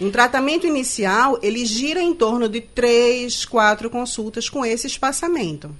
Um 0.00 0.10
tratamento 0.10 0.66
inicial, 0.66 1.38
ele 1.42 1.66
gira 1.66 2.00
em 2.00 2.14
torno 2.14 2.48
de 2.48 2.60
três, 2.60 3.44
quatro 3.44 3.90
consultas 3.90 4.48
com 4.48 4.64
esse 4.64 4.86
espaçamento. 4.86 5.74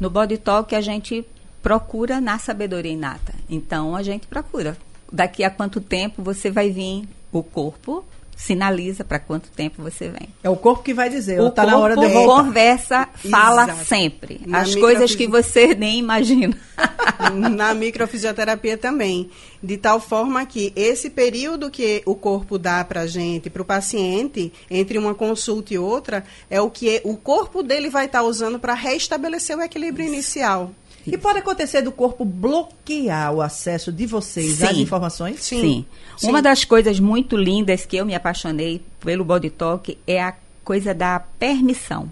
No 0.00 0.08
body 0.08 0.38
talk, 0.38 0.74
a 0.74 0.80
gente 0.80 1.24
procura 1.62 2.20
na 2.20 2.38
sabedoria 2.38 2.92
inata. 2.92 3.34
Então 3.48 3.94
a 3.94 4.02
gente 4.02 4.26
procura. 4.26 4.76
Daqui 5.12 5.44
a 5.44 5.50
quanto 5.50 5.80
tempo 5.80 6.22
você 6.22 6.50
vai 6.50 6.70
vir 6.70 7.06
o 7.30 7.42
corpo 7.42 8.04
sinaliza 8.40 9.04
para 9.04 9.18
quanto 9.18 9.50
tempo 9.50 9.82
você 9.82 10.08
vem. 10.08 10.30
É 10.42 10.48
o 10.48 10.56
corpo 10.56 10.82
que 10.82 10.94
vai 10.94 11.10
dizer, 11.10 11.40
está 11.42 11.66
na 11.66 11.76
hora 11.76 11.94
de 11.94 12.06
voltar. 12.08 12.42
conversa, 12.42 13.08
fala 13.30 13.64
Exato. 13.64 13.84
sempre. 13.84 14.40
Na 14.46 14.60
As 14.60 14.74
coisas 14.74 15.14
que 15.14 15.28
você 15.28 15.74
nem 15.76 15.98
imagina. 15.98 16.56
na 17.54 17.74
microfisioterapia 17.74 18.78
também. 18.78 19.30
De 19.62 19.76
tal 19.76 20.00
forma 20.00 20.46
que 20.46 20.72
esse 20.74 21.10
período 21.10 21.70
que 21.70 22.02
o 22.06 22.14
corpo 22.14 22.58
dá 22.58 22.82
para 22.82 23.02
a 23.02 23.06
gente, 23.06 23.50
para 23.50 23.60
o 23.60 23.64
paciente, 23.64 24.50
entre 24.70 24.96
uma 24.96 25.14
consulta 25.14 25.74
e 25.74 25.78
outra, 25.78 26.24
é 26.48 26.58
o 26.62 26.70
que 26.70 27.02
o 27.04 27.16
corpo 27.18 27.62
dele 27.62 27.90
vai 27.90 28.06
estar 28.06 28.20
tá 28.20 28.24
usando 28.24 28.58
para 28.58 28.72
restabelecer 28.72 29.56
o 29.58 29.62
equilíbrio 29.62 30.06
Isso. 30.06 30.14
inicial. 30.14 30.70
E 31.06 31.16
pode 31.16 31.38
acontecer 31.38 31.82
do 31.82 31.92
corpo 31.92 32.24
bloquear 32.24 33.32
o 33.32 33.40
acesso 33.40 33.90
de 33.90 34.06
vocês 34.06 34.56
Sim. 34.56 34.66
às 34.66 34.76
informações? 34.76 35.42
Sim. 35.42 35.60
Sim. 35.60 35.86
Sim. 36.16 36.28
Uma 36.28 36.42
das 36.42 36.64
coisas 36.64 37.00
muito 37.00 37.36
lindas 37.36 37.86
que 37.86 37.96
eu 37.96 38.04
me 38.04 38.14
apaixonei 38.14 38.82
pelo 39.00 39.24
body 39.24 39.50
talk 39.50 39.96
é 40.06 40.22
a 40.22 40.34
coisa 40.62 40.92
da 40.92 41.18
permissão. 41.18 42.10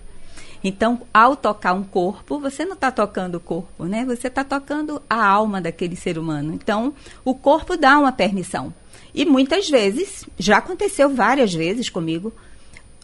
Então, 0.62 1.02
ao 1.14 1.36
tocar 1.36 1.72
um 1.72 1.84
corpo, 1.84 2.40
você 2.40 2.64
não 2.64 2.72
está 2.72 2.90
tocando 2.90 3.36
o 3.36 3.40
corpo, 3.40 3.84
né? 3.84 4.04
Você 4.04 4.26
está 4.26 4.42
tocando 4.42 5.00
a 5.08 5.24
alma 5.24 5.60
daquele 5.60 5.94
ser 5.94 6.18
humano. 6.18 6.52
Então, 6.52 6.92
o 7.24 7.34
corpo 7.34 7.76
dá 7.76 7.98
uma 7.98 8.10
permissão. 8.10 8.74
E 9.14 9.24
muitas 9.24 9.68
vezes, 9.68 10.24
já 10.38 10.58
aconteceu 10.58 11.08
várias 11.08 11.54
vezes 11.54 11.88
comigo, 11.88 12.32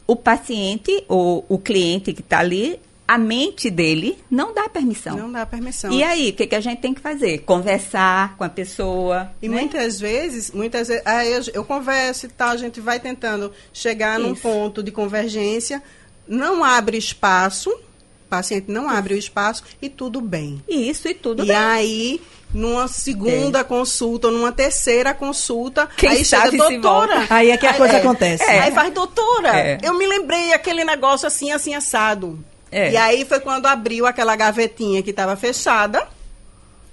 o 0.07 0.17
paciente 0.17 1.05
ou 1.09 1.45
o 1.49 1.59
cliente 1.59 2.13
que 2.13 2.21
está 2.21 2.41
ali 2.41 2.81
a 3.07 3.19
mente 3.19 3.71
dele 3.71 4.19
não 4.31 4.55
dá 4.55 4.69
permissão. 4.69 5.17
Não 5.17 5.31
dá 5.31 5.45
permissão. 5.45 5.93
E 5.93 6.03
aí, 6.03 6.31
o 6.31 6.33
que, 6.33 6.47
que 6.47 6.55
a 6.55 6.61
gente 6.61 6.81
tem 6.81 6.95
que 6.95 7.01
fazer? 7.01 7.39
Conversar 7.41 8.37
com 8.37 8.45
a 8.45 8.49
pessoa. 8.49 9.31
E 9.43 9.49
né? 9.49 9.61
muitas 9.61 10.01
vezes, 10.01 10.51
muitas 10.51 10.89
vezes, 10.89 11.07
aí 11.07 11.33
eu, 11.33 11.43
eu, 11.53 11.65
converso 11.65 12.27
e 12.27 12.29
tal, 12.31 12.51
a 12.51 12.57
gente 12.57 12.81
vai 12.81 12.99
tentando 12.99 13.53
chegar 13.73 14.19
Isso. 14.19 14.29
num 14.29 14.35
ponto 14.35 14.83
de 14.83 14.91
convergência, 14.91 15.83
não 16.27 16.65
abre 16.65 16.97
espaço, 16.97 17.71
o 17.71 18.29
paciente 18.29 18.71
não 18.71 18.87
Isso. 18.87 18.97
abre 18.97 19.15
o 19.15 19.19
espaço 19.19 19.65
e 19.83 19.89
tudo 19.91 20.23
bem. 20.23 20.63
Isso, 20.67 21.07
e 21.07 21.15
tudo 21.15 21.45
e 21.45 21.49
bem. 21.49 21.57
E 21.57 21.59
aí, 21.59 22.21
numa 22.55 22.89
segunda 22.89 23.59
é. 23.59 23.65
consulta, 23.65 24.29
ou 24.29 24.33
numa 24.33 24.51
terceira 24.51 25.13
consulta, 25.13 25.87
Quem 25.95 26.09
aí 26.09 26.25
chega, 26.25 26.51
doutora. 26.53 27.27
Aí 27.29 27.51
é 27.51 27.57
que 27.59 27.67
a 27.67 27.73
aí, 27.73 27.77
coisa 27.77 27.95
é, 27.95 28.01
acontece. 28.01 28.45
É. 28.45 28.61
Aí 28.61 28.73
faz, 28.73 28.95
doutora, 28.95 29.55
é. 29.55 29.79
eu 29.83 29.93
me 29.93 30.07
lembrei 30.07 30.55
aquele 30.55 30.85
negócio 30.85 31.27
assim, 31.27 31.53
assim, 31.53 31.75
assado. 31.75 32.43
É. 32.71 32.93
E 32.93 32.97
aí 32.97 33.25
foi 33.25 33.41
quando 33.41 33.67
abriu 33.67 34.07
aquela 34.07 34.35
gavetinha 34.35 35.03
que 35.03 35.11
estava 35.11 35.37
fechada 35.37 36.07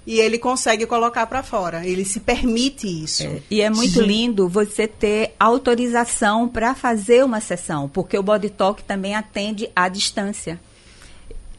e 0.06 0.18
ele 0.20 0.38
consegue 0.38 0.86
colocar 0.86 1.26
para 1.26 1.42
fora. 1.42 1.86
Ele 1.86 2.04
se 2.04 2.20
permite 2.20 2.86
isso. 2.86 3.22
É. 3.24 3.42
E 3.50 3.60
é 3.60 3.70
muito 3.70 4.00
Sim. 4.00 4.06
lindo 4.06 4.48
você 4.48 4.86
ter 4.86 5.34
autorização 5.38 6.48
para 6.48 6.74
fazer 6.74 7.24
uma 7.24 7.40
sessão, 7.40 7.88
porque 7.88 8.18
o 8.18 8.22
Body 8.22 8.50
Talk 8.50 8.82
também 8.82 9.14
atende 9.14 9.70
à 9.74 9.88
distância. 9.88 10.60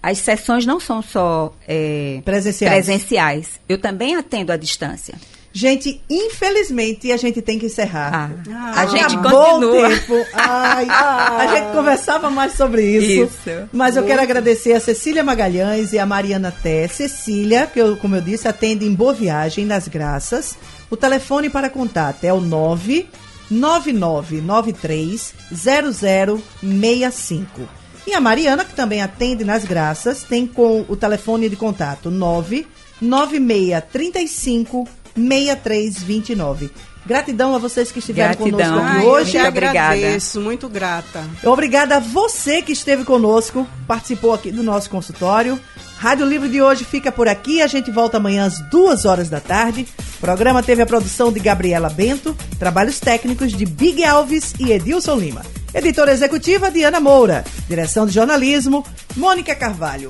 As 0.02 0.18
sessões 0.18 0.66
não 0.66 0.82
são 0.82 1.02
só 1.02 1.54
é, 1.66 2.22
presenciais. 2.26 2.74
presenciais. 2.74 3.60
Eu 3.70 3.78
também 3.78 4.18
atendo 4.18 4.52
à 4.52 4.58
distância. 4.58 5.16
Gente, 5.56 6.02
infelizmente 6.10 7.12
a 7.12 7.18
gente 7.18 7.40
tem 7.40 7.60
que 7.60 7.68
encerrar. 7.68 8.32
Ah, 8.52 8.82
a 8.82 8.88
gente 8.88 9.16
continua. 9.16 9.88
Tempo. 9.88 10.26
Ai, 10.34 10.88
ah, 10.90 11.38
a 11.42 11.56
gente 11.56 11.72
conversava 11.72 12.32
mais 12.32 12.54
sobre 12.54 12.84
isso. 12.84 13.32
isso. 13.32 13.70
Mas 13.72 13.96
eu 13.96 14.04
quero 14.04 14.20
agradecer 14.20 14.74
a 14.74 14.80
Cecília 14.80 15.24
Magalhães 15.24 15.94
e 15.94 16.00
a 16.00 16.08
Mariana 16.08 16.52
Té. 16.52 16.88
Cecília, 16.88 17.68
que 17.68 17.80
eu, 17.80 17.96
como 17.98 18.16
eu 18.16 18.22
disse, 18.22 18.48
atende 18.48 18.84
em 18.84 18.96
Boa 18.96 19.14
Viagem, 19.14 19.64
nas 19.64 19.88
Graças. 19.88 20.58
O 20.90 20.98
telefone 20.98 21.52
para 21.52 21.70
contato 21.70 22.24
é 22.24 22.34
o 22.34 22.42
99993 22.42 25.36
0065. 25.54 27.62
E 28.08 28.14
a 28.16 28.20
Mariana, 28.20 28.66
que 28.66 28.74
também 28.74 29.04
atende 29.04 29.44
nas 29.44 29.66
Graças, 29.66 30.24
tem 30.24 30.48
com 30.48 30.84
o 30.90 30.96
telefone 30.96 31.48
de 31.48 31.56
contato 31.56 32.10
99635 32.10 35.03
6329. 35.16 36.72
Gratidão 37.06 37.54
a 37.54 37.58
vocês 37.58 37.92
que 37.92 38.00
estiveram 38.00 38.34
Gratidão. 38.34 38.74
conosco 38.74 38.98
aqui 38.98 39.06
hoje. 39.06 39.38
Eu 39.38 39.46
agradeço, 39.46 40.40
muito 40.40 40.70
grata. 40.70 41.24
Obrigada 41.44 41.98
a 41.98 42.00
você 42.00 42.62
que 42.62 42.72
esteve 42.72 43.04
conosco, 43.04 43.68
participou 43.86 44.34
aqui 44.34 44.52
do 44.52 44.64
nosso 44.64 44.90
consultório. 44.90 45.60
Rádio 45.98 46.26
Livre 46.26 46.50
de 46.50 46.62
hoje 46.62 46.84
fica 46.84 47.12
por 47.12 47.28
aqui. 47.28 47.62
A 47.62 47.68
gente 47.68 47.92
volta 47.92 48.18
amanhã 48.18 48.46
às 48.46 48.60
duas 48.70 49.06
horas 49.06 49.30
da 49.30 49.40
tarde. 49.40 49.88
O 50.18 50.20
programa 50.20 50.64
teve 50.64 50.82
a 50.82 50.86
produção 50.86 51.32
de 51.32 51.40
Gabriela 51.40 51.90
Bento, 51.90 52.36
trabalhos 52.58 53.00
técnicos 53.00 53.52
de 53.52 53.66
Big 53.66 54.04
Alves 54.04 54.54
e 54.60 54.72
Edilson 54.72 55.16
Lima. 55.16 55.42
Editora 55.74 56.12
executiva 56.12 56.70
Diana 56.70 57.00
Moura. 57.00 57.44
Direção 57.68 58.06
de 58.06 58.14
jornalismo 58.14 58.86
Mônica 59.16 59.56
Carvalho. 59.56 60.10